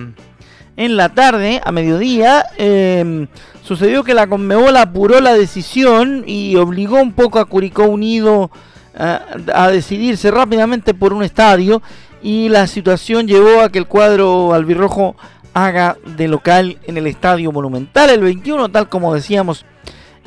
en 0.77 0.97
la 0.97 1.11
tarde, 1.11 1.61
a 1.65 1.71
mediodía, 1.71 2.45
em, 2.57 3.29
sucedió 3.63 4.03
que 4.03 4.13
la 4.13 4.27
Conmebol 4.27 4.77
apuró 4.77 5.21
la 5.21 5.35
decisión 5.35 6.25
y 6.27 6.57
obligó 6.57 7.01
un 7.01 7.13
poco 7.13 7.39
a 7.39 7.45
Curicó 7.45 7.85
Unido 7.85 8.51
a, 8.99 9.23
a 9.55 9.69
decidirse 9.69 10.33
rápidamente 10.33 10.95
por 10.95 11.13
un 11.13 11.23
estadio 11.23 11.81
y 12.25 12.49
la 12.49 12.67
situación 12.67 13.29
llevó 13.29 13.61
a 13.61 13.69
que 13.71 13.79
el 13.79 13.87
cuadro 13.87 14.55
albirrojo 14.55 15.15
haga 15.55 15.97
de 16.17 16.27
local 16.27 16.79
en 16.89 16.97
el 16.97 17.07
estadio 17.07 17.53
monumental 17.53 18.11
el 18.11 18.23
21, 18.23 18.69
tal 18.71 18.89
como 18.89 19.15
decíamos 19.15 19.65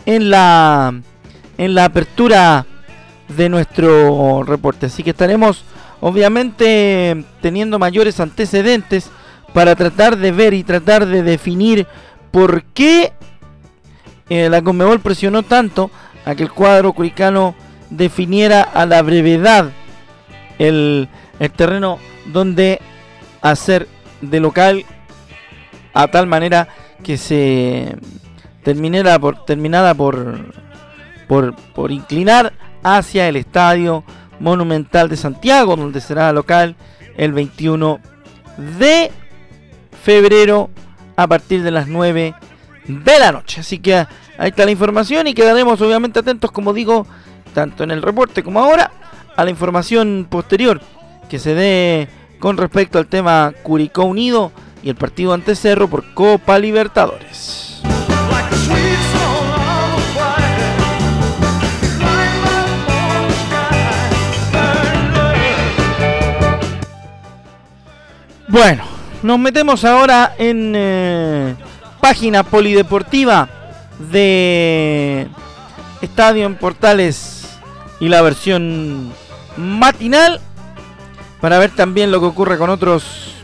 en 0.05 0.29
la, 0.29 0.93
en 1.57 1.75
la 1.75 1.83
apertura 1.83 2.65
de 3.35 3.49
nuestro 3.49 4.43
reporte. 4.43 4.87
Así 4.87 5.03
que 5.03 5.11
estaremos 5.11 5.63
obviamente 5.99 7.23
teniendo 7.41 7.79
mayores 7.79 8.19
antecedentes 8.19 9.09
para 9.53 9.75
tratar 9.75 10.17
de 10.17 10.31
ver 10.31 10.53
y 10.53 10.63
tratar 10.63 11.05
de 11.05 11.23
definir 11.23 11.87
por 12.31 12.63
qué 12.63 13.13
eh, 14.29 14.49
la 14.49 14.61
Conmebol 14.61 14.99
presionó 15.01 15.43
tanto 15.43 15.91
a 16.25 16.35
que 16.35 16.43
el 16.43 16.51
cuadro 16.51 16.93
curicano 16.93 17.55
definiera 17.89 18.61
a 18.61 18.85
la 18.85 19.01
brevedad 19.01 19.71
el, 20.57 21.09
el 21.39 21.51
terreno 21.51 21.99
donde 22.27 22.79
hacer 23.41 23.87
de 24.21 24.39
local 24.39 24.85
a 25.93 26.07
tal 26.07 26.27
manera 26.27 26.69
que 27.03 27.17
se 27.17 27.97
terminara 28.63 29.19
por 29.19 29.43
terminada 29.43 29.93
por 29.93 30.53
por, 31.27 31.55
por 31.55 31.91
inclinar 31.91 32.51
hacia 32.83 33.27
el 33.27 33.35
Estadio 33.35 34.03
Monumental 34.39 35.09
de 35.09 35.17
Santiago, 35.17 35.75
donde 35.75 36.01
será 36.01 36.31
local 36.33 36.75
el 37.17 37.33
21 37.33 37.99
de 38.79 39.11
febrero 40.03 40.69
a 41.15 41.27
partir 41.27 41.63
de 41.63 41.71
las 41.71 41.87
9 41.87 42.33
de 42.87 43.19
la 43.19 43.31
noche. 43.31 43.61
Así 43.61 43.79
que 43.79 43.95
ahí 43.95 44.49
está 44.49 44.65
la 44.65 44.71
información 44.71 45.27
y 45.27 45.33
quedaremos 45.33 45.79
obviamente 45.81 46.19
atentos, 46.19 46.51
como 46.51 46.73
digo, 46.73 47.05
tanto 47.53 47.83
en 47.83 47.91
el 47.91 48.01
reporte 48.01 48.43
como 48.43 48.59
ahora, 48.59 48.91
a 49.35 49.43
la 49.43 49.51
información 49.51 50.27
posterior 50.29 50.81
que 51.29 51.39
se 51.39 51.53
dé 51.53 52.09
con 52.39 52.57
respecto 52.57 52.97
al 52.97 53.07
tema 53.07 53.53
Curicó 53.63 54.03
Unido 54.03 54.51
y 54.83 54.89
el 54.89 54.95
partido 54.95 55.33
ante 55.33 55.55
Cerro 55.55 55.87
por 55.87 56.13
Copa 56.13 56.57
Libertadores. 56.59 57.70
Bueno, 68.51 68.83
nos 69.23 69.39
metemos 69.39 69.85
ahora 69.85 70.35
en 70.37 70.73
eh, 70.75 71.55
página 72.01 72.43
polideportiva 72.43 73.47
de 74.11 75.29
Estadio 76.01 76.47
en 76.47 76.55
Portales 76.55 77.47
y 78.01 78.09
la 78.09 78.21
versión 78.21 79.13
matinal 79.55 80.41
para 81.39 81.59
ver 81.59 81.71
también 81.71 82.11
lo 82.11 82.19
que 82.19 82.25
ocurre 82.25 82.57
con 82.57 82.69
otros 82.69 83.35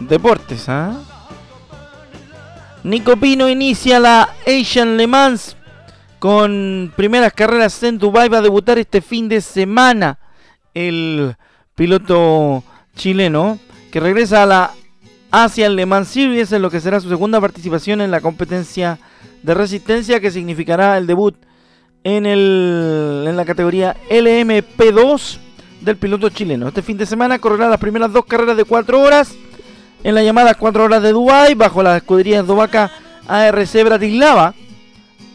deportes. 0.00 0.70
¿ah? 0.70 1.02
Nico 2.84 3.14
Pino 3.18 3.46
inicia 3.46 4.00
la 4.00 4.30
Asian 4.46 4.96
Le 4.96 5.06
Mans 5.06 5.54
con 6.18 6.94
primeras 6.96 7.34
carreras 7.34 7.82
en 7.82 7.98
Dubai. 7.98 8.30
Va 8.30 8.38
a 8.38 8.42
debutar 8.42 8.78
este 8.78 9.02
fin 9.02 9.28
de 9.28 9.42
semana 9.42 10.18
el 10.72 11.36
piloto 11.74 12.64
chileno 12.96 13.58
que 13.90 14.00
regresa 14.00 14.42
a 14.42 14.46
la 14.46 14.72
Asian 15.30 15.76
Le 15.76 15.86
Mans 15.86 16.08
Series 16.08 16.52
en 16.52 16.62
lo 16.62 16.70
que 16.70 16.80
será 16.80 17.00
su 17.00 17.08
segunda 17.08 17.40
participación 17.40 18.00
en 18.00 18.10
la 18.10 18.20
competencia 18.20 18.98
de 19.42 19.54
resistencia 19.54 20.20
que 20.20 20.30
significará 20.30 20.96
el 20.98 21.06
debut 21.06 21.34
en, 22.04 22.26
el, 22.26 23.24
en 23.26 23.36
la 23.36 23.44
categoría 23.44 23.96
LMP2 24.10 25.38
del 25.80 25.96
piloto 25.96 26.28
chileno. 26.30 26.68
Este 26.68 26.82
fin 26.82 26.96
de 26.98 27.06
semana 27.06 27.38
correrá 27.38 27.68
las 27.68 27.80
primeras 27.80 28.12
dos 28.12 28.24
carreras 28.24 28.56
de 28.56 28.64
4 28.64 29.00
horas 29.00 29.34
en 30.04 30.14
la 30.14 30.22
llamada 30.22 30.54
4 30.54 30.84
horas 30.84 31.02
de 31.02 31.12
Dubai 31.12 31.54
bajo 31.54 31.82
la 31.82 31.96
escudería 31.96 32.42
Dubaca 32.42 32.90
ARC 33.26 33.84
Bratislava. 33.84 34.54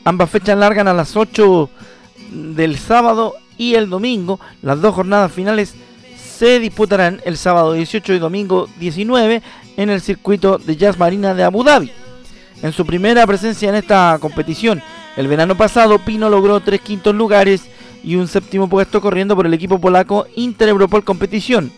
Ambas 0.06 0.30
fechas 0.30 0.58
largan 0.58 0.88
a 0.88 0.94
las 0.94 1.16
8 1.16 1.70
del 2.32 2.78
sábado 2.78 3.36
y 3.58 3.76
el 3.76 3.90
domingo. 3.90 4.40
Las 4.62 4.82
dos 4.82 4.96
jornadas 4.96 5.32
finales 5.32 5.76
se 6.38 6.60
disputarán 6.60 7.22
el 7.26 7.38
sábado 7.38 7.74
18 7.74 8.14
y 8.14 8.20
domingo 8.20 8.68
19 8.80 9.42
en 9.78 9.90
el 9.90 10.02
circuito 10.02 10.58
de 10.58 10.76
Jazz 10.76 10.98
Marina 10.98 11.34
de 11.34 11.44
Abu 11.44 11.64
Dhabi. 11.64 11.92
En 12.62 12.72
su 12.72 12.86
primera 12.86 13.26
presencia 13.28 13.70
en 13.70 13.76
esta 13.76 14.18
competición, 14.20 14.82
el 15.16 15.28
verano 15.28 15.56
pasado, 15.56 16.00
Pino 16.00 16.30
logró 16.30 16.60
tres 16.60 16.82
quintos 16.82 17.14
lugares 17.14 17.70
y 18.04 18.16
un 18.16 18.28
séptimo 18.28 18.68
puesto 18.68 19.00
corriendo 19.00 19.36
por 19.36 19.46
el 19.46 19.54
equipo 19.54 19.80
polaco 19.80 20.26
Inter 20.36 20.70
Europol 20.70 21.04
Competición. 21.04 21.72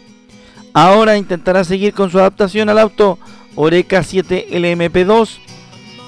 Ahora 0.73 1.17
intentará 1.17 1.63
seguir 1.63 1.93
con 1.93 2.09
su 2.09 2.19
adaptación 2.19 2.69
al 2.69 2.79
auto 2.79 3.19
Oreca 3.55 4.03
7 4.03 4.47
LMP2 4.51 5.37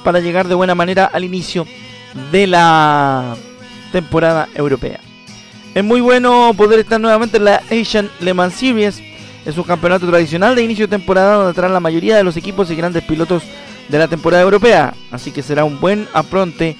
para 0.03 0.19
llegar 0.19 0.47
de 0.47 0.55
buena 0.55 0.75
manera 0.75 1.05
al 1.05 1.23
inicio 1.23 1.65
de 2.31 2.47
la 2.47 3.35
temporada 3.91 4.47
europea. 4.55 5.06
Es 5.73 5.83
muy 5.83 6.01
bueno 6.01 6.53
poder 6.57 6.79
estar 6.79 6.99
nuevamente 6.99 7.37
en 7.37 7.45
la 7.45 7.61
Asian 7.69 8.09
Le 8.19 8.33
Mans 8.33 8.55
Series. 8.55 9.01
Es 9.45 9.57
un 9.57 9.63
campeonato 9.63 10.07
tradicional 10.07 10.55
de 10.55 10.63
inicio 10.63 10.87
de 10.87 10.97
temporada 10.97 11.35
donde 11.35 11.51
estarán 11.51 11.73
la 11.73 11.79
mayoría 11.79 12.17
de 12.17 12.23
los 12.23 12.35
equipos 12.35 12.69
y 12.71 12.75
grandes 12.75 13.03
pilotos 13.03 13.43
de 13.87 13.97
la 13.97 14.07
temporada 14.07 14.43
europea. 14.43 14.93
Así 15.11 15.31
que 15.31 15.43
será 15.43 15.63
un 15.63 15.79
buen 15.79 16.07
apronte 16.13 16.75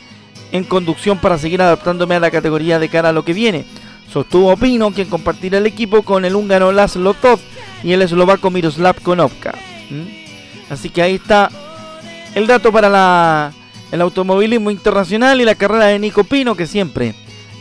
en 0.52 0.64
conducción 0.64 1.18
para 1.20 1.38
seguir 1.38 1.62
adaptándome 1.62 2.16
a 2.16 2.20
la 2.20 2.32
categoría 2.32 2.80
de 2.80 2.90
cara 2.90 3.10
a 3.10 3.14
lo 3.14 3.24
que 3.24 3.34
viene. 3.34 3.66
Sostuvo 4.12 4.56
Pino, 4.58 4.92
quien 4.92 5.10
compartirá 5.10 5.58
el 5.58 5.66
equipo 5.66 6.02
con 6.02 6.26
el 6.26 6.36
húngaro 6.36 6.72
Laszlo 6.72 7.14
Todd 7.14 7.40
y 7.84 7.92
el 7.92 8.02
eslovaco 8.02 8.50
Miroslav 8.50 9.02
Konopka. 9.02 9.54
¿Mm? 9.90 10.72
Así 10.72 10.90
que 10.90 11.02
ahí 11.02 11.16
está 11.16 11.50
el 12.34 12.48
dato 12.48 12.72
para 12.72 12.90
la, 12.90 13.52
el 13.92 14.02
automovilismo 14.02 14.72
internacional 14.72 15.40
y 15.40 15.46
la 15.46 15.56
carrera 15.56 15.86
de 15.86 16.00
Nico 16.00 16.24
Pino, 16.24 16.56
que 16.56 16.66
siempre 16.66 17.14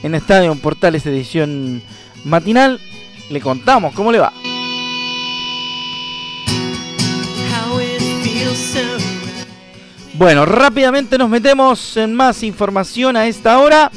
en 0.03 0.15
Estadio 0.15 0.55
Portales 0.57 1.07
edición 1.07 1.83
matinal. 2.25 2.81
Le 3.31 3.41
contamos 3.41 3.95
cómo 3.95 4.12
le 4.12 4.19
va. 4.19 4.33
Bueno, 10.15 10.47
rápidamente 10.47 11.19
nos 11.19 11.29
metemos 11.29 11.97
en 11.99 12.15
más 12.15 12.43
información 12.43 13.17
a 13.17 13.26
esta 13.26 13.59
hora. 13.59 13.91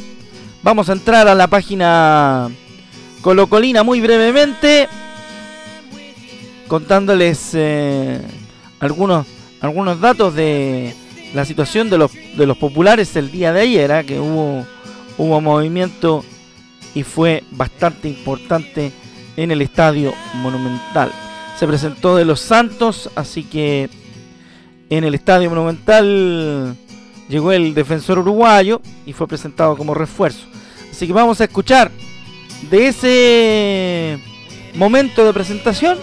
Vamos 0.61 0.89
a 0.89 0.93
entrar 0.93 1.29
a 1.29 1.35
la 1.35 1.47
página 1.47 2.49
Colocolina 3.21 3.83
muy 3.83 4.01
brevemente. 4.01 4.89
contándoles 6.67 7.51
eh, 7.53 8.21
algunos, 8.81 9.25
algunos 9.61 10.01
datos 10.01 10.35
de 10.35 10.93
la 11.33 11.45
situación 11.45 11.89
de 11.89 11.97
los, 11.97 12.11
de 12.35 12.45
los 12.45 12.57
populares 12.57 13.15
el 13.15 13.31
día 13.31 13.53
de 13.53 13.61
ayer, 13.61 13.91
¿ah? 13.91 14.03
que 14.03 14.19
hubo, 14.19 14.65
hubo 15.19 15.41
movimiento 15.41 16.23
y 16.95 17.03
fue 17.03 17.43
bastante 17.51 18.07
importante 18.07 18.91
en 19.37 19.51
el 19.51 19.61
Estadio 19.61 20.13
Monumental. 20.35 21.11
Se 21.59 21.67
presentó 21.67 22.15
de 22.15 22.25
los 22.25 22.39
Santos, 22.39 23.11
así 23.15 23.43
que 23.43 23.89
en 24.89 25.03
el 25.03 25.13
Estadio 25.13 25.49
Monumental 25.49 26.75
llegó 27.27 27.51
el 27.51 27.75
defensor 27.75 28.17
uruguayo 28.19 28.81
y 29.05 29.13
fue 29.13 29.27
presentado 29.27 29.77
como 29.77 29.93
refuerzo. 29.93 30.45
Así 30.89 31.05
que 31.05 31.13
vamos 31.13 31.39
a 31.41 31.43
escuchar 31.43 31.91
de 32.71 32.87
ese 32.87 34.19
momento 34.75 35.25
de 35.25 35.33
presentación 35.33 35.97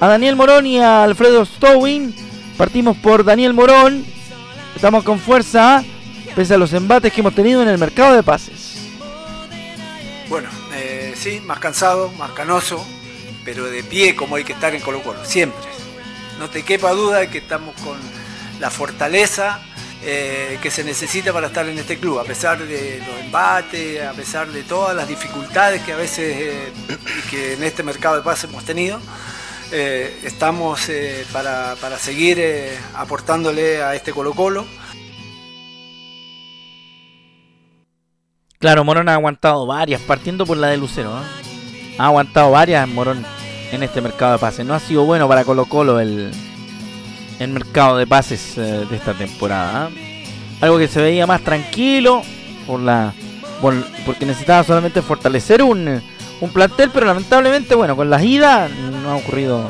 a 0.00 0.08
Daniel 0.08 0.36
Morón 0.36 0.66
y 0.66 0.78
a 0.78 1.02
Alfredo 1.02 1.44
Stowin. 1.44 2.14
Partimos 2.56 2.96
por 2.98 3.24
Daniel 3.24 3.52
Morón. 3.52 4.04
Estamos 4.76 5.02
con 5.02 5.18
fuerza 5.18 5.84
pese 6.34 6.54
a 6.54 6.58
los 6.58 6.72
embates 6.72 7.12
que 7.12 7.20
hemos 7.20 7.34
tenido 7.34 7.62
en 7.62 7.68
el 7.68 7.78
mercado 7.78 8.14
de 8.14 8.22
pases. 8.22 8.74
Bueno, 10.28 10.48
eh, 10.74 11.14
sí, 11.16 11.40
más 11.40 11.58
cansado, 11.58 12.10
más 12.12 12.32
canoso, 12.32 12.84
pero 13.44 13.66
de 13.66 13.82
pie 13.82 14.16
como 14.16 14.36
hay 14.36 14.44
que 14.44 14.52
estar 14.52 14.74
en 14.74 14.80
Colo 14.80 15.02
Colo, 15.02 15.24
siempre. 15.24 15.62
No 16.38 16.50
te 16.50 16.62
quepa 16.62 16.90
duda 16.92 17.20
de 17.20 17.28
que 17.28 17.38
estamos 17.38 17.74
con 17.82 17.96
la 18.58 18.70
fortaleza 18.70 19.60
eh, 20.02 20.58
que 20.60 20.70
se 20.70 20.82
necesita 20.82 21.32
para 21.32 21.46
estar 21.48 21.68
en 21.68 21.78
este 21.78 21.98
club, 21.98 22.18
a 22.18 22.24
pesar 22.24 22.58
de 22.58 23.02
los 23.06 23.20
embates, 23.20 24.02
a 24.02 24.12
pesar 24.12 24.48
de 24.48 24.62
todas 24.62 24.96
las 24.96 25.08
dificultades 25.08 25.82
que 25.82 25.92
a 25.92 25.96
veces 25.96 26.36
eh, 26.36 26.72
que 27.30 27.54
en 27.54 27.62
este 27.62 27.82
mercado 27.82 28.16
de 28.16 28.22
paz 28.22 28.44
hemos 28.44 28.64
tenido. 28.64 29.00
Estamos 29.72 30.88
para, 31.32 31.74
para, 31.80 31.98
seguir 31.98 32.40
aportándole 32.94 33.82
a 33.82 33.96
este 33.96 34.12
Colo 34.12 34.32
Colo. 34.32 34.66
Claro, 38.64 38.82
Morón 38.82 39.10
ha 39.10 39.12
aguantado 39.12 39.66
varias, 39.66 40.00
partiendo 40.00 40.46
por 40.46 40.56
la 40.56 40.68
de 40.68 40.78
Lucero. 40.78 41.12
Ha 41.98 42.06
aguantado 42.06 42.50
varias 42.50 42.88
Morón 42.88 43.22
en 43.70 43.82
este 43.82 44.00
mercado 44.00 44.32
de 44.32 44.38
pases. 44.38 44.64
No 44.64 44.72
ha 44.72 44.80
sido 44.80 45.04
bueno 45.04 45.28
para 45.28 45.44
Colo 45.44 45.66
Colo 45.66 46.00
el, 46.00 46.30
el 47.40 47.50
mercado 47.50 47.98
de 47.98 48.06
pases 48.06 48.56
eh, 48.56 48.86
de 48.88 48.96
esta 48.96 49.12
temporada. 49.12 49.90
¿eh? 49.90 50.24
Algo 50.62 50.78
que 50.78 50.88
se 50.88 51.02
veía 51.02 51.26
más 51.26 51.42
tranquilo 51.42 52.22
por 52.66 52.80
la 52.80 53.12
porque 54.06 54.24
necesitaba 54.24 54.64
solamente 54.64 55.02
fortalecer 55.02 55.62
un, 55.62 56.00
un 56.40 56.50
plantel, 56.50 56.90
pero 56.90 57.04
lamentablemente, 57.04 57.74
bueno, 57.74 57.94
con 57.94 58.08
las 58.08 58.22
idas 58.24 58.70
no 58.70 59.10
ha 59.10 59.16
ocurrido 59.16 59.68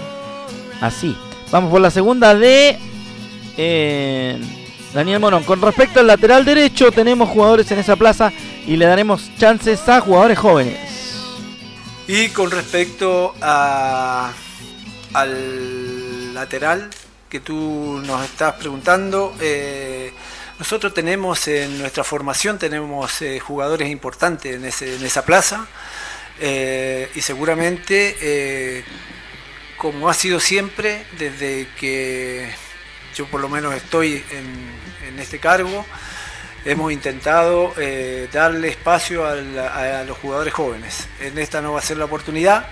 así. 0.80 1.16
Vamos 1.50 1.72
por 1.72 1.80
la 1.80 1.90
segunda 1.90 2.32
de 2.36 2.78
eh, 3.56 4.38
Daniel 4.94 5.18
Morón. 5.18 5.42
Con 5.42 5.60
respecto 5.60 5.98
al 5.98 6.06
lateral 6.06 6.44
derecho, 6.44 6.92
tenemos 6.92 7.28
jugadores 7.28 7.68
en 7.72 7.80
esa 7.80 7.96
plaza 7.96 8.32
y 8.66 8.76
le 8.76 8.86
daremos 8.86 9.30
chances 9.38 9.88
a 9.88 10.00
jugadores 10.00 10.38
jóvenes. 10.38 10.78
Y 12.06 12.28
con 12.28 12.50
respecto 12.50 13.34
a, 13.40 14.32
al 15.12 16.34
lateral, 16.34 16.90
que 17.28 17.40
tú 17.40 18.00
nos 18.06 18.24
estás 18.24 18.54
preguntando, 18.54 19.34
eh, 19.40 20.12
nosotros 20.58 20.94
tenemos 20.94 21.48
en 21.48 21.78
nuestra 21.78 22.04
formación 22.04 22.58
tenemos 22.58 23.22
eh, 23.22 23.40
jugadores 23.40 23.90
importantes 23.90 24.82
en, 24.82 25.04
esa 25.04 25.24
plaza 25.24 25.66
eh, 26.38 27.10
y 27.14 27.20
seguramente, 27.20 28.84
como 29.76 30.08
ha 30.08 30.14
sido 30.14 30.38
siempre, 30.38 31.06
desde 31.18 31.68
que 31.78 32.48
yo 33.14 33.26
por 33.26 33.40
lo 33.40 33.48
menos 33.48 33.74
estoy 33.74 34.22
en, 34.30 35.18
este 35.18 35.38
cargo, 35.38 35.86
hemos 36.64 36.92
intentado 36.92 37.74
darle 38.32 38.68
espacio 38.68 39.26
a 39.26 40.04
los 40.04 40.18
jugadores 40.18 40.52
jóvenes. 40.54 41.08
En 41.20 41.38
esta 41.38 41.60
no 41.60 41.72
va 41.72 41.78
a 41.78 41.82
ser 41.82 41.98
la 41.98 42.06
oportunidad 42.06 42.66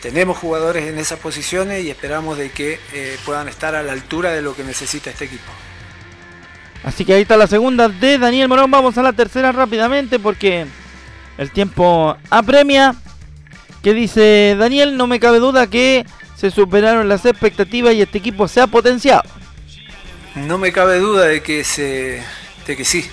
tenemos 0.00 0.38
jugadores 0.38 0.86
en 0.86 0.98
esas 0.98 1.18
posiciones 1.18 1.84
y 1.84 1.90
esperamos 1.90 2.38
de 2.38 2.50
que 2.50 2.78
eh, 2.92 3.16
puedan 3.24 3.48
estar 3.48 3.74
a 3.74 3.82
la 3.82 3.92
altura 3.92 4.30
de 4.30 4.42
lo 4.42 4.54
que 4.54 4.62
necesita 4.62 5.10
este 5.10 5.24
equipo. 5.24 5.50
Así 6.84 7.04
que 7.04 7.14
ahí 7.14 7.22
está 7.22 7.36
la 7.36 7.46
segunda 7.46 7.88
de 7.88 8.18
Daniel 8.18 8.48
Morón. 8.48 8.70
Vamos 8.70 8.96
a 8.98 9.02
la 9.02 9.12
tercera 9.12 9.50
rápidamente 9.50 10.18
porque 10.18 10.66
el 11.38 11.50
tiempo 11.50 12.16
apremia. 12.30 12.94
Que 13.82 13.94
dice 13.94 14.56
Daniel, 14.58 14.96
no 14.96 15.06
me 15.06 15.20
cabe 15.20 15.38
duda 15.38 15.68
que 15.68 16.04
se 16.36 16.50
superaron 16.50 17.08
las 17.08 17.24
expectativas 17.24 17.94
y 17.94 18.02
este 18.02 18.18
equipo 18.18 18.48
se 18.48 18.60
ha 18.60 18.66
potenciado. 18.66 19.22
No 20.34 20.58
me 20.58 20.72
cabe 20.72 20.98
duda 20.98 21.26
de 21.26 21.40
que 21.42 21.64
se, 21.64 22.22
de 22.66 22.76
que 22.76 22.84
sí, 22.84 23.08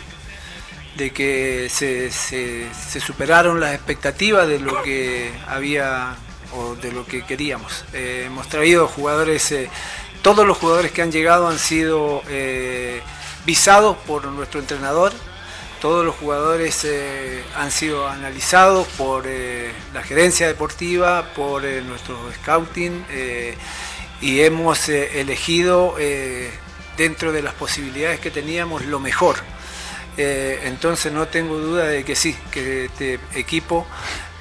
de 0.98 1.12
que 1.12 1.70
se, 1.70 2.12
se 2.12 3.00
superaron 3.00 3.60
las 3.60 3.74
expectativas 3.74 4.48
de 4.48 4.60
lo 4.60 4.82
que 4.84 5.32
había 5.48 6.16
o 6.56 6.76
de 6.76 6.92
lo 6.92 7.06
que 7.06 7.24
queríamos. 7.24 7.86
Eh, 7.94 8.24
hemos 8.28 8.48
traído 8.48 8.88
jugadores, 8.88 9.52
eh, 9.52 9.70
todos 10.22 10.46
los 10.46 10.58
jugadores 10.58 10.92
que 10.92 11.02
han 11.02 11.12
llegado 11.12 11.48
han 11.48 11.60
sido 11.60 12.22
eh, 12.30 13.02
visados 13.46 13.98
por 14.08 14.26
nuestro 14.26 14.60
entrenador, 14.60 15.12
todos 15.82 16.06
los 16.06 16.16
jugadores 16.16 16.88
han 17.58 17.70
sido 17.70 18.08
analizados 18.08 18.88
por 18.98 19.26
la 19.26 20.02
gerencia 20.02 20.48
deportiva, 20.48 21.34
por 21.36 21.64
nuestro 21.64 22.18
scouting 22.36 23.06
y 24.22 24.40
hemos 24.40 24.88
elegido 24.88 25.96
dentro 26.96 27.34
de 27.34 27.42
las 27.42 27.54
posibilidades 27.56 28.22
que 28.22 28.32
teníamos 28.32 28.86
lo 28.86 29.02
mejor. 29.02 29.36
Entonces 30.18 31.12
no 31.12 31.28
tengo 31.28 31.58
duda 31.58 31.86
de 31.88 32.04
que 32.04 32.16
sí, 32.16 32.36
que 32.52 32.86
este 32.86 33.20
equipo 33.36 33.88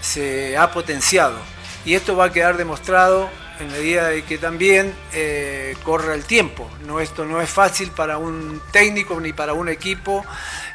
se 0.00 0.56
ha 0.56 0.70
potenciado 0.70 1.38
y 1.84 1.94
esto 1.94 2.16
va 2.16 2.26
a 2.26 2.32
quedar 2.32 2.56
demostrado 2.56 3.30
en 3.58 3.70
medida 3.70 4.08
de 4.08 4.22
que 4.24 4.38
también 4.38 4.94
eh, 5.12 5.76
corra 5.84 6.14
el 6.14 6.24
tiempo. 6.24 6.68
No, 6.86 7.00
esto 7.00 7.24
no 7.24 7.40
es 7.40 7.48
fácil 7.48 7.90
para 7.90 8.18
un 8.18 8.60
técnico 8.70 9.20
ni 9.20 9.32
para 9.32 9.52
un 9.52 9.68
equipo 9.68 10.24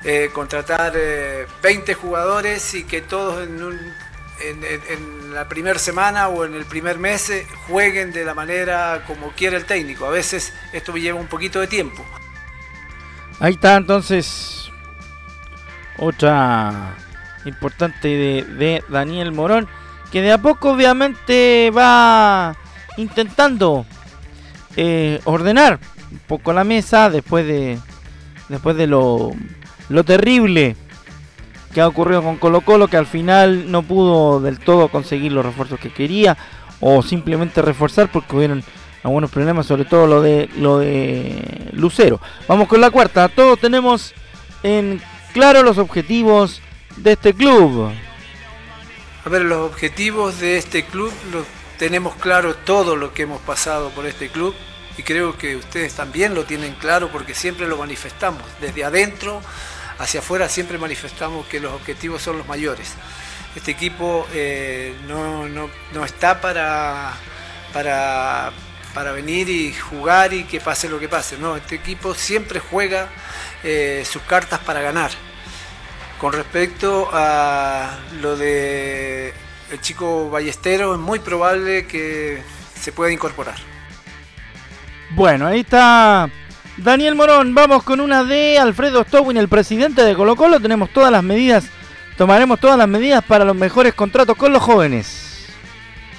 eh, 0.04 0.30
contratar 0.34 0.94
20 1.62 1.92
eh, 1.92 1.96
jugadores 1.96 2.74
y 2.74 2.84
que 2.84 3.02
todos 3.02 3.48
en, 3.48 4.08
la 5.34 5.50
primera 5.50 5.80
semana 5.80 6.30
o 6.30 6.46
en 6.46 6.54
el 6.56 6.66
primer 6.66 7.00
mes 7.00 7.32
jueguen 7.68 8.14
de 8.14 8.24
la 8.24 8.34
manera 8.34 9.04
como 9.06 9.32
quiere 9.32 9.58
el 9.58 9.66
técnico. 9.66 10.06
A 10.06 10.10
veces 10.10 10.54
esto 10.74 10.96
lleva 10.96 11.20
un 11.20 11.28
poquito 11.28 11.60
de 11.60 11.68
tiempo. 11.68 12.06
Ahí 13.40 13.54
está 13.54 13.76
entonces 13.76 14.67
otra 16.00 16.96
importante 17.46 18.08
de 18.08 18.84
Daniel 18.90 19.32
Morón 19.32 19.68
que 20.12 20.22
de 20.22 20.32
a 20.32 20.38
poco 20.38 20.72
obviamente 20.72 21.72
va 21.76 22.56
intentando 22.98 23.86
eh, 24.76 25.20
ordenar 25.26 25.80
un 26.12 26.20
poco 26.20 26.54
la 26.54 26.64
mesa 26.64 27.10
después 27.10 27.46
de 27.46 27.78
después 28.50 28.78
de 28.78 28.88
lo, 28.88 29.32
lo 29.90 30.04
terrible 30.04 30.76
que 31.74 31.82
ha 31.82 31.88
ocurrido 31.88 32.24
con 32.24 32.38
Colo 32.38 32.62
Colo 32.62 32.88
que 32.88 32.98
al 32.98 33.06
final 33.06 33.72
no 33.72 33.84
pudo 33.84 34.40
del 34.40 34.60
todo 34.60 34.88
conseguir 34.88 35.34
los 35.34 35.46
refuerzos 35.46 35.80
que 35.80 35.92
quería 35.92 36.38
o 36.80 37.02
simplemente 37.02 37.62
reforzar 37.62 38.10
porque 38.12 38.36
hubieron 38.36 38.64
algunos 39.04 39.30
problemas 39.30 39.66
sobre 39.66 39.86
todo 39.86 40.08
lo 40.08 40.22
de 40.22 40.50
lo 40.58 40.80
de 40.80 41.70
Lucero. 41.74 42.20
Vamos 42.48 42.68
con 42.68 42.82
la 42.82 42.92
cuarta. 42.92 43.30
Todos 43.30 43.60
tenemos 43.60 44.14
en 44.64 45.02
claro 45.38 45.64
los 45.64 45.78
objetivos 45.78 46.62
de 46.98 47.12
este 47.14 47.34
club 47.34 47.92
a 49.28 49.30
ver, 49.30 49.42
los 49.42 49.70
objetivos 49.70 50.40
de 50.40 50.58
este 50.58 50.86
club 50.86 51.14
los 51.34 51.46
tenemos 51.78 52.16
claro 52.16 52.56
todo 52.56 52.96
lo 52.96 53.14
que 53.14 53.24
hemos 53.24 53.42
pasado 53.42 53.90
por 53.90 54.06
este 54.06 54.30
club 54.30 54.56
y 54.98 55.04
creo 55.04 55.38
que 55.38 55.58
ustedes 55.58 55.94
también 55.96 56.34
lo 56.34 56.46
tienen 56.46 56.74
claro 56.76 57.10
porque 57.12 57.36
siempre 57.36 57.68
lo 57.68 57.76
manifestamos. 57.76 58.42
Desde 58.62 58.86
adentro 58.86 59.42
hacia 60.00 60.22
afuera 60.22 60.48
siempre 60.48 60.78
manifestamos 60.78 61.46
que 61.48 61.60
los 61.60 61.74
objetivos 61.74 62.22
son 62.22 62.38
los 62.38 62.48
mayores. 62.48 62.94
Este 63.54 63.72
equipo 63.72 64.26
eh, 64.34 64.96
no, 65.10 66.06
está 66.06 66.40
para, 66.40 67.12
para, 67.74 68.54
para, 68.94 69.12
venir 69.12 69.50
y 69.50 69.74
jugar 69.74 70.34
y 70.34 70.46
que 70.46 70.62
pase 70.62 70.88
lo 70.88 71.02
que 71.02 71.10
pase. 71.10 71.38
No, 71.38 71.58
este 71.58 71.76
equipo 71.76 72.14
siempre 72.14 72.62
juega 72.62 73.10
eh, 73.62 74.06
sus 74.10 74.22
cartas 74.22 74.62
para 74.62 74.80
ganar. 74.80 75.12
Con 76.20 76.34
respecto 76.34 77.10
a 77.14 78.00
lo 78.22 78.36
de 78.36 79.34
el 79.72 79.82
chico 79.82 80.30
Ballestero, 80.32 80.94
es 80.94 81.00
muy 81.00 81.20
probable 81.20 81.86
que 81.86 82.42
se 82.80 82.92
pueda 82.92 83.12
incorporar. 83.12 83.56
Bueno, 85.12 85.46
ahí 85.46 85.60
está 85.60 86.30
Daniel 86.78 87.14
Morón. 87.14 87.54
Vamos 87.54 87.84
con 87.84 88.00
una 88.00 88.24
de 88.24 88.58
Alfredo 88.58 89.04
Stowin, 89.04 89.38
el 89.38 89.48
presidente 89.48 90.04
de 90.04 90.16
Colo 90.16 90.36
Colo. 90.36 90.60
Tenemos 90.60 90.90
todas 90.90 91.12
las 91.12 91.24
medidas, 91.24 91.66
tomaremos 92.18 92.60
todas 92.60 92.78
las 92.78 92.88
medidas 92.88 93.24
para 93.24 93.46
los 93.46 93.56
mejores 93.56 93.94
contratos 93.94 94.36
con 94.38 94.52
los 94.52 94.64
jóvenes. 94.64 95.24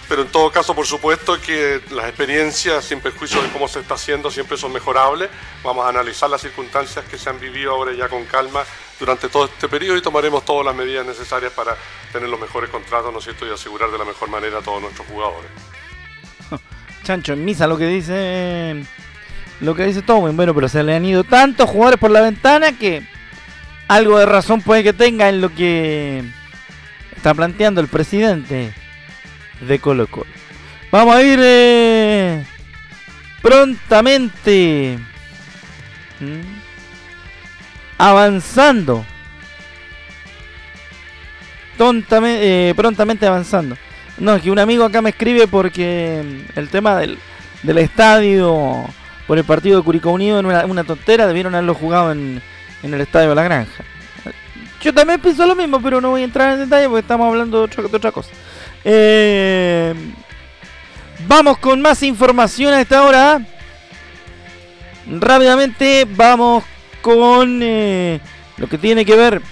pero 0.08 0.22
en 0.22 0.28
todo 0.28 0.50
caso, 0.50 0.74
por 0.74 0.86
supuesto 0.86 1.38
que 1.40 1.82
las 1.90 2.06
experiencias, 2.06 2.84
sin 2.84 3.00
perjuicio 3.00 3.42
de 3.42 3.48
cómo 3.50 3.68
se 3.68 3.80
está 3.80 3.94
haciendo, 3.94 4.30
siempre 4.30 4.56
son 4.56 4.72
mejorables. 4.72 5.28
Vamos 5.62 5.84
a 5.84 5.88
analizar 5.88 6.30
las 6.30 6.40
circunstancias 6.40 7.04
que 7.10 7.18
se 7.18 7.28
han 7.28 7.40
vivido 7.40 7.72
ahora 7.72 7.92
ya 7.92 8.08
con 8.08 8.24
calma 8.24 8.62
durante 8.98 9.28
todo 9.28 9.44
este 9.46 9.68
periodo 9.68 9.96
y 9.96 10.02
tomaremos 10.02 10.44
todas 10.44 10.66
las 10.66 10.74
medidas 10.74 11.06
necesarias 11.06 11.52
para 11.52 11.76
tener 12.12 12.28
los 12.28 12.40
mejores 12.40 12.70
contratos, 12.70 13.12
¿no 13.12 13.18
es 13.18 13.24
cierto?, 13.24 13.46
y 13.46 13.52
asegurar 13.52 13.90
de 13.90 13.98
la 13.98 14.04
mejor 14.04 14.28
manera 14.28 14.58
a 14.58 14.62
todos 14.62 14.82
nuestros 14.82 15.06
jugadores. 15.06 15.50
Chancho, 17.04 17.32
en 17.32 17.44
misa 17.44 17.66
lo 17.66 17.78
que 17.78 17.86
dice 17.86 18.84
lo 19.60 19.74
que 19.74 19.84
dice 19.84 20.02
todo 20.02 20.20
bueno, 20.20 20.54
pero 20.54 20.68
se 20.68 20.82
le 20.82 20.94
han 20.94 21.04
ido 21.04 21.24
tantos 21.24 21.68
jugadores 21.68 21.98
por 21.98 22.10
la 22.10 22.20
ventana 22.20 22.78
que 22.78 23.02
algo 23.88 24.18
de 24.18 24.26
razón 24.26 24.62
puede 24.62 24.84
que 24.84 24.92
tenga 24.92 25.28
en 25.28 25.40
lo 25.40 25.52
que 25.54 26.22
está 27.16 27.34
planteando 27.34 27.80
el 27.80 27.88
presidente 27.88 28.72
de 29.60 29.78
Colo 29.80 30.06
Colo. 30.06 30.30
Vamos 30.92 31.16
a 31.16 31.22
ir 31.22 31.38
eh, 31.42 32.44
prontamente 33.42 34.98
avanzando. 37.98 39.04
Eh, 41.78 42.72
prontamente 42.76 43.26
avanzando. 43.26 43.76
No, 44.18 44.34
es 44.34 44.42
que 44.42 44.50
un 44.50 44.58
amigo 44.58 44.84
acá 44.84 45.00
me 45.02 45.10
escribe 45.10 45.46
porque 45.46 46.24
mm, 46.24 46.58
el 46.58 46.68
tema 46.70 46.96
del, 46.96 47.18
estadio 47.78 48.84
por 49.26 49.38
el 49.38 49.44
partido 49.44 49.78
de 49.78 49.84
Curicó 49.84 50.10
Unido 50.10 50.40
en 50.40 50.46
una, 50.46 50.64
una 50.64 50.84
tontera, 50.84 51.26
debieron 51.26 51.54
haberlo 51.54 51.74
jugado 51.74 52.10
en, 52.10 52.42
en 52.82 52.94
el 52.94 53.00
estadio 53.00 53.28
de 53.28 53.34
la 53.34 53.42
granja. 53.42 53.84
Yo 54.80 54.94
también 54.94 55.20
pienso 55.20 55.46
lo 55.46 55.56
mismo, 55.56 55.80
pero 55.80 56.00
no 56.00 56.10
voy 56.10 56.22
a 56.22 56.24
entrar 56.24 56.52
en 56.54 56.60
detalle 56.60 56.88
porque 56.88 57.00
estamos 57.00 57.26
hablando 57.26 57.66
de 57.66 57.82
otra, 57.94 58.12
cosa. 58.12 58.30
Eh, 58.84 59.92
vamos 61.26 61.58
con 61.58 61.80
más 61.80 62.02
información 62.02 62.72
a 62.74 62.80
esta 62.80 63.02
hora. 63.02 63.40
Rápidamente 65.10 66.06
vamos 66.08 66.64
con 67.02 67.60
eh, 67.62 68.20
lo 68.56 68.68
que 68.68 68.78
tiene 68.78 69.04
que 69.04 69.16
ver 69.16 69.42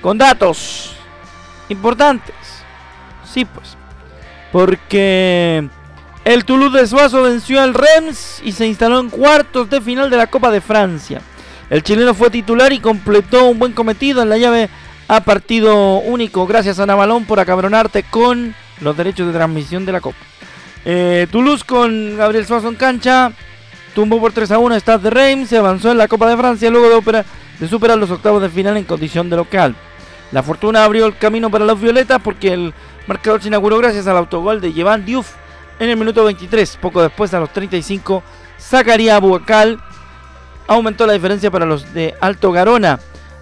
con 0.00 0.18
datos 0.18 0.94
importantes. 1.68 2.34
Sí, 3.24 3.44
pues. 3.44 3.76
Porque 4.52 5.68
el 6.24 6.44
Toulouse 6.44 6.78
de 6.78 6.86
Suazo 6.86 7.22
venció 7.22 7.60
al 7.60 7.74
Reims 7.74 8.40
y 8.44 8.52
se 8.52 8.66
instaló 8.66 9.00
en 9.00 9.10
cuartos 9.10 9.68
de 9.68 9.80
final 9.80 10.10
de 10.10 10.16
la 10.16 10.26
Copa 10.26 10.50
de 10.50 10.60
Francia. 10.60 11.20
El 11.70 11.82
chileno 11.82 12.14
fue 12.14 12.30
titular 12.30 12.72
y 12.72 12.80
completó 12.80 13.46
un 13.46 13.58
buen 13.58 13.72
cometido 13.72 14.22
en 14.22 14.30
la 14.30 14.38
llave 14.38 14.70
a 15.06 15.20
partido 15.20 15.98
único. 15.98 16.46
Gracias 16.46 16.78
a 16.78 16.86
Navalón 16.86 17.24
por 17.24 17.40
acabronarte 17.40 18.04
con 18.04 18.54
los 18.80 18.96
derechos 18.96 19.26
de 19.26 19.32
transmisión 19.34 19.84
de 19.84 19.92
la 19.92 20.00
Copa. 20.00 20.18
Eh, 20.84 21.26
Toulouse 21.30 21.64
con 21.64 22.16
Gabriel 22.16 22.46
Suazo 22.46 22.68
en 22.68 22.76
cancha. 22.76 23.32
Tumbó 23.98 24.20
por 24.20 24.30
3 24.30 24.52
a 24.52 24.58
1 24.60 24.76
a 24.76 24.78
Stade 24.78 25.02
de 25.02 25.10
Reims. 25.10 25.48
Se 25.48 25.58
avanzó 25.58 25.90
en 25.90 25.98
la 25.98 26.06
Copa 26.06 26.30
de 26.30 26.36
Francia 26.36 26.70
luego 26.70 27.02
de, 27.58 27.66
superar 27.66 27.98
los 27.98 28.08
octavos 28.12 28.40
de 28.40 28.48
final 28.48 28.76
en 28.76 28.84
condición 28.84 29.28
de 29.28 29.34
local. 29.34 29.74
La 30.30 30.44
fortuna 30.44 30.84
abrió 30.84 31.04
el 31.04 31.18
camino 31.18 31.50
para 31.50 31.64
los 31.64 31.80
violetas 31.80 32.20
porque 32.22 32.52
el 32.52 32.72
marcador 33.08 33.42
se 33.42 33.48
inauguró 33.48 33.76
gracias 33.78 34.06
al 34.06 34.16
autogol 34.16 34.60
de 34.60 34.72
Jevan 34.72 35.04
Diouf 35.04 35.32
en 35.80 35.90
el 35.90 35.96
minuto 35.96 36.22
23. 36.22 36.78
Poco 36.80 37.02
después, 37.02 37.34
a 37.34 37.40
los 37.40 37.52
35, 37.52 38.22
sacaría 38.56 39.18
Buacal 39.18 39.80
aumentó 40.68 41.04
la 41.04 41.14
diferencia 41.14 41.50
para 41.50 41.66
los 41.66 41.92
de 41.92 42.14
Alto 42.20 42.52
Garona. 42.52 43.00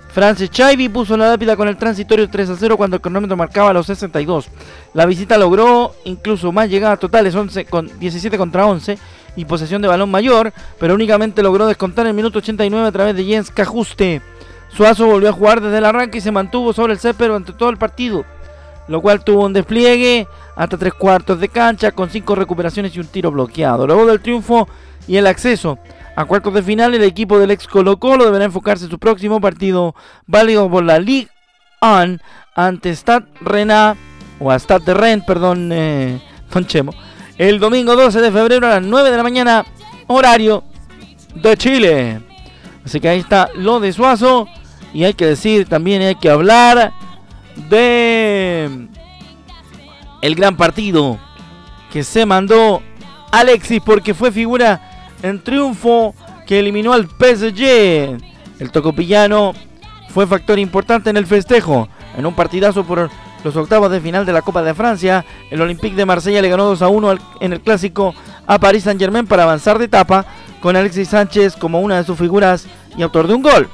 Francis 0.08 0.48
Chaibi 0.48 0.88
puso 0.88 1.18
la 1.18 1.28
lápida 1.28 1.54
con 1.54 1.68
el 1.68 1.76
transitorio 1.76 2.30
3 2.30 2.48
a 2.48 2.56
0 2.56 2.78
cuando 2.78 2.96
el 2.96 3.02
cronómetro 3.02 3.36
marcaba 3.36 3.74
los 3.74 3.88
62. 3.88 4.48
La 4.94 5.04
visita 5.04 5.36
logró 5.36 5.94
incluso 6.04 6.50
más 6.50 6.70
llegadas 6.70 6.98
totales, 6.98 7.34
11 7.34 7.66
con 7.66 7.98
17 7.98 8.38
contra 8.38 8.64
11 8.64 8.98
y 9.36 9.44
posesión 9.44 9.82
de 9.82 9.88
balón 9.88 10.10
mayor, 10.10 10.52
pero 10.80 10.94
únicamente 10.94 11.42
logró 11.42 11.66
descontar 11.66 12.06
el 12.06 12.14
minuto 12.14 12.38
89 12.38 12.88
a 12.88 12.92
través 12.92 13.14
de 13.14 13.24
Jens 13.24 13.50
Cajuste. 13.50 14.22
Suazo 14.68 15.06
volvió 15.06 15.28
a 15.28 15.32
jugar 15.32 15.60
desde 15.60 15.78
el 15.78 15.84
arranque 15.84 16.18
y 16.18 16.20
se 16.20 16.32
mantuvo 16.32 16.72
sobre 16.72 16.94
el 16.94 16.98
césped 16.98 17.26
durante 17.26 17.52
todo 17.52 17.70
el 17.70 17.76
partido, 17.76 18.24
lo 18.88 19.00
cual 19.00 19.24
tuvo 19.24 19.44
un 19.44 19.52
despliegue 19.52 20.26
hasta 20.56 20.76
tres 20.76 20.94
cuartos 20.94 21.38
de 21.38 21.48
cancha 21.48 21.92
con 21.92 22.10
cinco 22.10 22.34
recuperaciones 22.34 22.94
y 22.96 23.00
un 23.00 23.06
tiro 23.06 23.30
bloqueado. 23.30 23.86
Luego 23.86 24.06
del 24.06 24.20
triunfo 24.20 24.68
y 25.06 25.16
el 25.16 25.26
acceso 25.26 25.78
a 26.16 26.24
cuartos 26.24 26.54
de 26.54 26.62
final, 26.62 26.94
el 26.94 27.04
equipo 27.04 27.38
del 27.38 27.50
ex 27.50 27.68
Colo 27.68 27.98
Colo 27.98 28.24
deberá 28.24 28.46
enfocarse 28.46 28.84
en 28.86 28.90
su 28.90 28.98
próximo 28.98 29.40
partido 29.40 29.94
válido 30.26 30.68
por 30.70 30.82
la 30.82 30.98
Ligue 30.98 31.28
1 31.82 32.18
ante 32.54 32.96
Stade 32.96 33.26
Renat, 33.42 33.98
o 34.40 34.50
a 34.50 34.58
de 34.58 34.94
Rennes, 34.94 35.26
perdón, 35.26 35.70
eh, 35.72 36.20
Don 36.52 36.66
Chemo, 36.66 36.92
el 37.38 37.58
domingo 37.58 37.96
12 37.96 38.20
de 38.20 38.32
febrero 38.32 38.66
a 38.66 38.70
las 38.70 38.82
9 38.82 39.10
de 39.10 39.16
la 39.16 39.22
mañana, 39.22 39.64
horario 40.06 40.64
de 41.34 41.56
Chile. 41.56 42.20
Así 42.84 43.00
que 43.00 43.08
ahí 43.08 43.18
está 43.18 43.50
lo 43.54 43.80
de 43.80 43.92
Suazo. 43.92 44.46
Y 44.94 45.04
hay 45.04 45.14
que 45.14 45.26
decir 45.26 45.68
también, 45.68 46.02
hay 46.02 46.14
que 46.14 46.30
hablar 46.30 46.92
de 47.68 48.88
el 50.22 50.34
gran 50.34 50.56
partido 50.56 51.18
que 51.92 52.02
se 52.02 52.24
mandó 52.26 52.82
Alexis 53.32 53.80
porque 53.84 54.14
fue 54.14 54.32
figura 54.32 55.08
en 55.22 55.42
triunfo 55.42 56.14
que 56.46 56.58
eliminó 56.58 56.92
al 56.92 57.06
PSG. 57.06 58.18
El 58.58 58.70
tocopillano 58.72 59.52
fue 60.08 60.26
factor 60.26 60.58
importante 60.58 61.10
en 61.10 61.16
el 61.16 61.26
festejo. 61.26 61.88
En 62.16 62.24
un 62.24 62.34
partidazo 62.34 62.84
por 62.84 63.10
los 63.46 63.54
octavos 63.54 63.92
de 63.92 64.00
final 64.00 64.26
de 64.26 64.32
la 64.32 64.42
Copa 64.42 64.60
de 64.62 64.74
Francia, 64.74 65.24
el 65.50 65.60
Olympique 65.62 65.94
de 65.94 66.04
Marsella 66.04 66.42
le 66.42 66.48
ganó 66.48 66.64
2 66.64 66.82
a 66.82 66.88
1 66.88 67.14
en 67.40 67.52
el 67.52 67.60
clásico 67.60 68.12
a 68.44 68.58
Paris 68.58 68.82
Saint 68.82 69.00
Germain 69.00 69.24
para 69.24 69.44
avanzar 69.44 69.78
de 69.78 69.84
etapa, 69.84 70.26
con 70.60 70.74
Alexis 70.74 71.10
Sánchez 71.10 71.54
como 71.54 71.80
una 71.80 71.96
de 71.96 72.02
sus 72.02 72.18
figuras 72.18 72.66
y 72.98 73.02
autor 73.02 73.28
de 73.28 73.34
un 73.34 73.42
gol. 73.42 73.68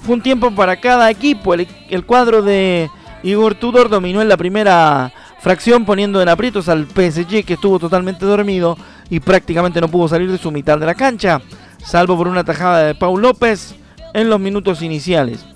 Fue 0.00 0.16
un 0.16 0.22
tiempo 0.22 0.50
para 0.50 0.80
cada 0.80 1.08
equipo. 1.08 1.54
El, 1.54 1.68
el 1.88 2.04
cuadro 2.04 2.42
de 2.42 2.90
Igor 3.22 3.54
Tudor 3.54 3.88
dominó 3.88 4.20
en 4.20 4.28
la 4.28 4.36
primera 4.36 5.12
fracción 5.38 5.84
poniendo 5.84 6.20
en 6.20 6.28
aprietos 6.28 6.68
al 6.68 6.86
PSG 6.86 7.44
que 7.44 7.54
estuvo 7.54 7.78
totalmente 7.78 8.26
dormido 8.26 8.76
y 9.08 9.20
prácticamente 9.20 9.80
no 9.80 9.86
pudo 9.86 10.08
salir 10.08 10.32
de 10.32 10.38
su 10.38 10.50
mitad 10.50 10.78
de 10.78 10.86
la 10.86 10.96
cancha, 10.96 11.40
salvo 11.78 12.16
por 12.16 12.26
una 12.26 12.42
tajada 12.42 12.86
de 12.86 12.96
Paul 12.96 13.22
López 13.22 13.76
en 14.14 14.28
los 14.28 14.40
minutos 14.40 14.82
iniciales. 14.82 15.46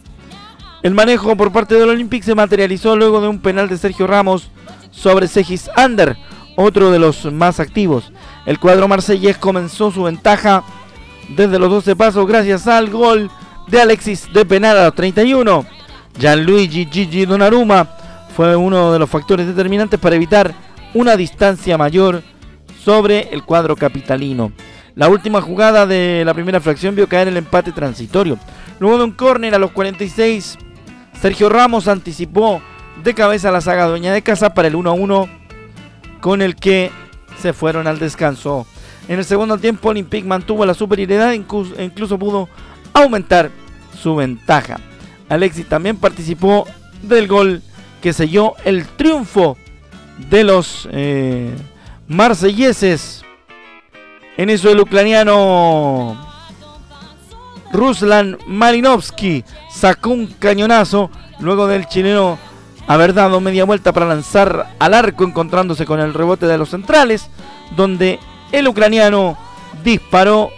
El 0.86 0.94
manejo 0.94 1.34
por 1.34 1.50
parte 1.50 1.74
del 1.74 1.88
Olympique 1.88 2.24
se 2.24 2.36
materializó 2.36 2.94
luego 2.94 3.20
de 3.20 3.26
un 3.26 3.40
penal 3.40 3.68
de 3.68 3.76
Sergio 3.76 4.06
Ramos 4.06 4.52
sobre 4.92 5.26
Segis 5.26 5.68
Ander, 5.74 6.16
otro 6.54 6.92
de 6.92 7.00
los 7.00 7.24
más 7.32 7.58
activos. 7.58 8.12
El 8.46 8.60
cuadro 8.60 8.86
marsellés 8.86 9.36
comenzó 9.36 9.90
su 9.90 10.04
ventaja 10.04 10.62
desde 11.30 11.58
los 11.58 11.70
12 11.70 11.96
pasos 11.96 12.24
gracias 12.28 12.68
al 12.68 12.88
gol 12.88 13.28
de 13.66 13.80
Alexis 13.80 14.32
de 14.32 14.46
penal 14.46 14.78
a 14.78 14.84
los 14.84 14.94
31. 14.94 15.66
Gianluigi 16.20 16.86
Gigi 16.88 17.26
Donnarumma 17.26 17.88
fue 18.36 18.54
uno 18.54 18.92
de 18.92 19.00
los 19.00 19.10
factores 19.10 19.48
determinantes 19.48 19.98
para 19.98 20.14
evitar 20.14 20.54
una 20.94 21.16
distancia 21.16 21.76
mayor 21.76 22.22
sobre 22.84 23.30
el 23.32 23.42
cuadro 23.42 23.74
capitalino. 23.74 24.52
La 24.94 25.08
última 25.08 25.40
jugada 25.40 25.84
de 25.84 26.22
la 26.24 26.32
primera 26.32 26.60
fracción 26.60 26.94
vio 26.94 27.08
caer 27.08 27.26
el 27.26 27.38
empate 27.38 27.72
transitorio. 27.72 28.38
Luego 28.78 28.98
de 28.98 29.04
un 29.04 29.12
córner 29.12 29.52
a 29.52 29.58
los 29.58 29.72
46, 29.72 30.58
Sergio 31.20 31.48
Ramos 31.48 31.88
anticipó 31.88 32.62
de 33.02 33.14
cabeza 33.14 33.50
la 33.50 33.60
saga 33.60 33.86
dueña 33.86 34.12
de 34.12 34.22
casa 34.22 34.54
para 34.54 34.68
el 34.68 34.76
1 34.76 34.90
a 34.90 34.92
1 34.92 35.28
con 36.20 36.42
el 36.42 36.56
que 36.56 36.90
se 37.40 37.52
fueron 37.52 37.86
al 37.86 37.98
descanso. 37.98 38.66
En 39.08 39.18
el 39.18 39.24
segundo 39.24 39.58
tiempo 39.58 39.90
Olympique 39.90 40.26
mantuvo 40.26 40.66
la 40.66 40.74
superioridad 40.74 41.32
e 41.32 41.36
incluso 41.84 42.18
pudo 42.18 42.48
aumentar 42.92 43.50
su 43.96 44.16
ventaja. 44.16 44.78
Alexis 45.28 45.68
también 45.68 45.96
participó 45.96 46.66
del 47.02 47.28
gol 47.28 47.62
que 48.00 48.12
selló 48.12 48.54
el 48.64 48.86
triunfo 48.86 49.56
de 50.30 50.44
los 50.44 50.88
eh, 50.92 51.54
marselleses. 52.08 53.22
En 54.36 54.50
eso 54.50 54.70
el 54.70 54.80
ucraniano 54.80 56.25
Ruslan 57.72 58.38
Malinovsky 58.46 59.44
sacó 59.70 60.10
un 60.10 60.26
cañonazo 60.26 61.10
luego 61.40 61.66
del 61.66 61.86
chileno 61.86 62.38
haber 62.86 63.14
dado 63.14 63.40
media 63.40 63.64
vuelta 63.64 63.92
para 63.92 64.06
lanzar 64.06 64.74
al 64.78 64.94
arco 64.94 65.24
encontrándose 65.24 65.86
con 65.86 66.00
el 66.00 66.14
rebote 66.14 66.46
de 66.46 66.58
los 66.58 66.70
centrales, 66.70 67.28
donde 67.76 68.20
el 68.52 68.68
ucraniano 68.68 69.36
disparó 69.82 70.50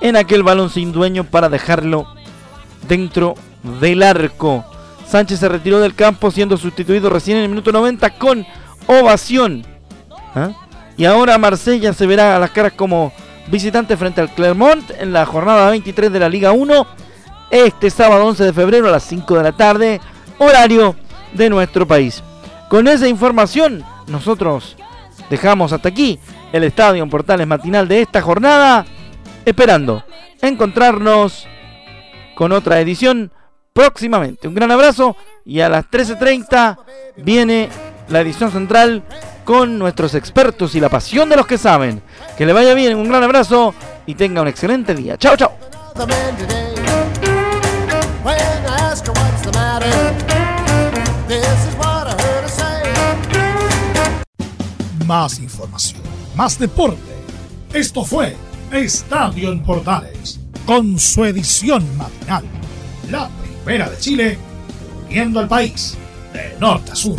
en 0.00 0.16
aquel 0.16 0.42
balón 0.42 0.70
sin 0.70 0.92
dueño 0.92 1.24
para 1.24 1.48
dejarlo 1.48 2.06
dentro 2.88 3.34
del 3.80 4.02
arco. 4.02 4.64
Sánchez 5.06 5.40
se 5.40 5.48
retiró 5.48 5.80
del 5.80 5.94
campo 5.94 6.30
siendo 6.30 6.56
sustituido 6.56 7.10
recién 7.10 7.38
en 7.38 7.44
el 7.44 7.48
minuto 7.48 7.72
90 7.72 8.10
con 8.18 8.46
ovación 8.86 9.64
¿Ah? 10.34 10.50
Y 10.96 11.04
ahora 11.04 11.38
Marsella 11.38 11.92
se 11.92 12.06
verá 12.06 12.36
a 12.36 12.38
las 12.38 12.50
caras 12.50 12.72
como 12.72 13.12
visitante 13.50 13.96
frente 13.96 14.20
al 14.20 14.30
Clermont 14.30 14.90
en 14.98 15.12
la 15.12 15.26
jornada 15.26 15.70
23 15.70 16.12
de 16.12 16.20
la 16.20 16.28
Liga 16.28 16.52
1 16.52 16.86
este 17.50 17.90
sábado 17.90 18.26
11 18.26 18.44
de 18.44 18.52
febrero 18.52 18.88
a 18.88 18.92
las 18.92 19.04
5 19.04 19.36
de 19.36 19.42
la 19.42 19.52
tarde, 19.52 20.00
horario 20.38 20.94
de 21.32 21.48
nuestro 21.48 21.86
país. 21.86 22.22
Con 22.68 22.88
esa 22.88 23.08
información 23.08 23.82
nosotros 24.06 24.76
dejamos 25.30 25.72
hasta 25.72 25.88
aquí 25.88 26.18
el 26.52 26.64
Estadio 26.64 27.02
en 27.02 27.10
Portales 27.10 27.46
matinal 27.46 27.88
de 27.88 28.02
esta 28.02 28.20
jornada, 28.20 28.84
esperando 29.44 30.04
encontrarnos 30.42 31.46
con 32.34 32.52
otra 32.52 32.80
edición 32.80 33.32
próximamente. 33.72 34.48
Un 34.48 34.54
gran 34.54 34.70
abrazo 34.70 35.16
y 35.44 35.60
a 35.60 35.68
las 35.68 35.86
13.30 35.86 36.78
viene 37.16 37.68
la 38.08 38.20
edición 38.20 38.50
central 38.50 39.02
con 39.48 39.78
nuestros 39.78 40.14
expertos 40.14 40.74
y 40.74 40.80
la 40.80 40.90
pasión 40.90 41.30
de 41.30 41.36
los 41.36 41.46
que 41.46 41.56
saben. 41.56 42.02
Que 42.36 42.44
le 42.44 42.52
vaya 42.52 42.74
bien, 42.74 42.94
un 42.94 43.08
gran 43.08 43.22
abrazo 43.22 43.74
y 44.04 44.14
tenga 44.14 44.42
un 44.42 44.48
excelente 44.48 44.94
día. 44.94 45.16
Chao, 45.16 45.38
chao. 45.38 45.56
Más 55.06 55.38
información, 55.38 56.02
más 56.36 56.58
deporte. 56.58 57.00
Esto 57.72 58.04
fue 58.04 58.36
Estadio 58.70 59.50
en 59.50 59.62
Portales, 59.62 60.40
con 60.66 60.98
su 60.98 61.24
edición 61.24 61.86
matinal. 61.96 62.44
La 63.10 63.30
primera 63.64 63.88
de 63.88 63.96
Chile, 63.96 64.38
viendo 65.08 65.40
al 65.40 65.48
país 65.48 65.96
de 66.34 66.54
norte 66.60 66.92
a 66.92 66.94
sur. 66.94 67.18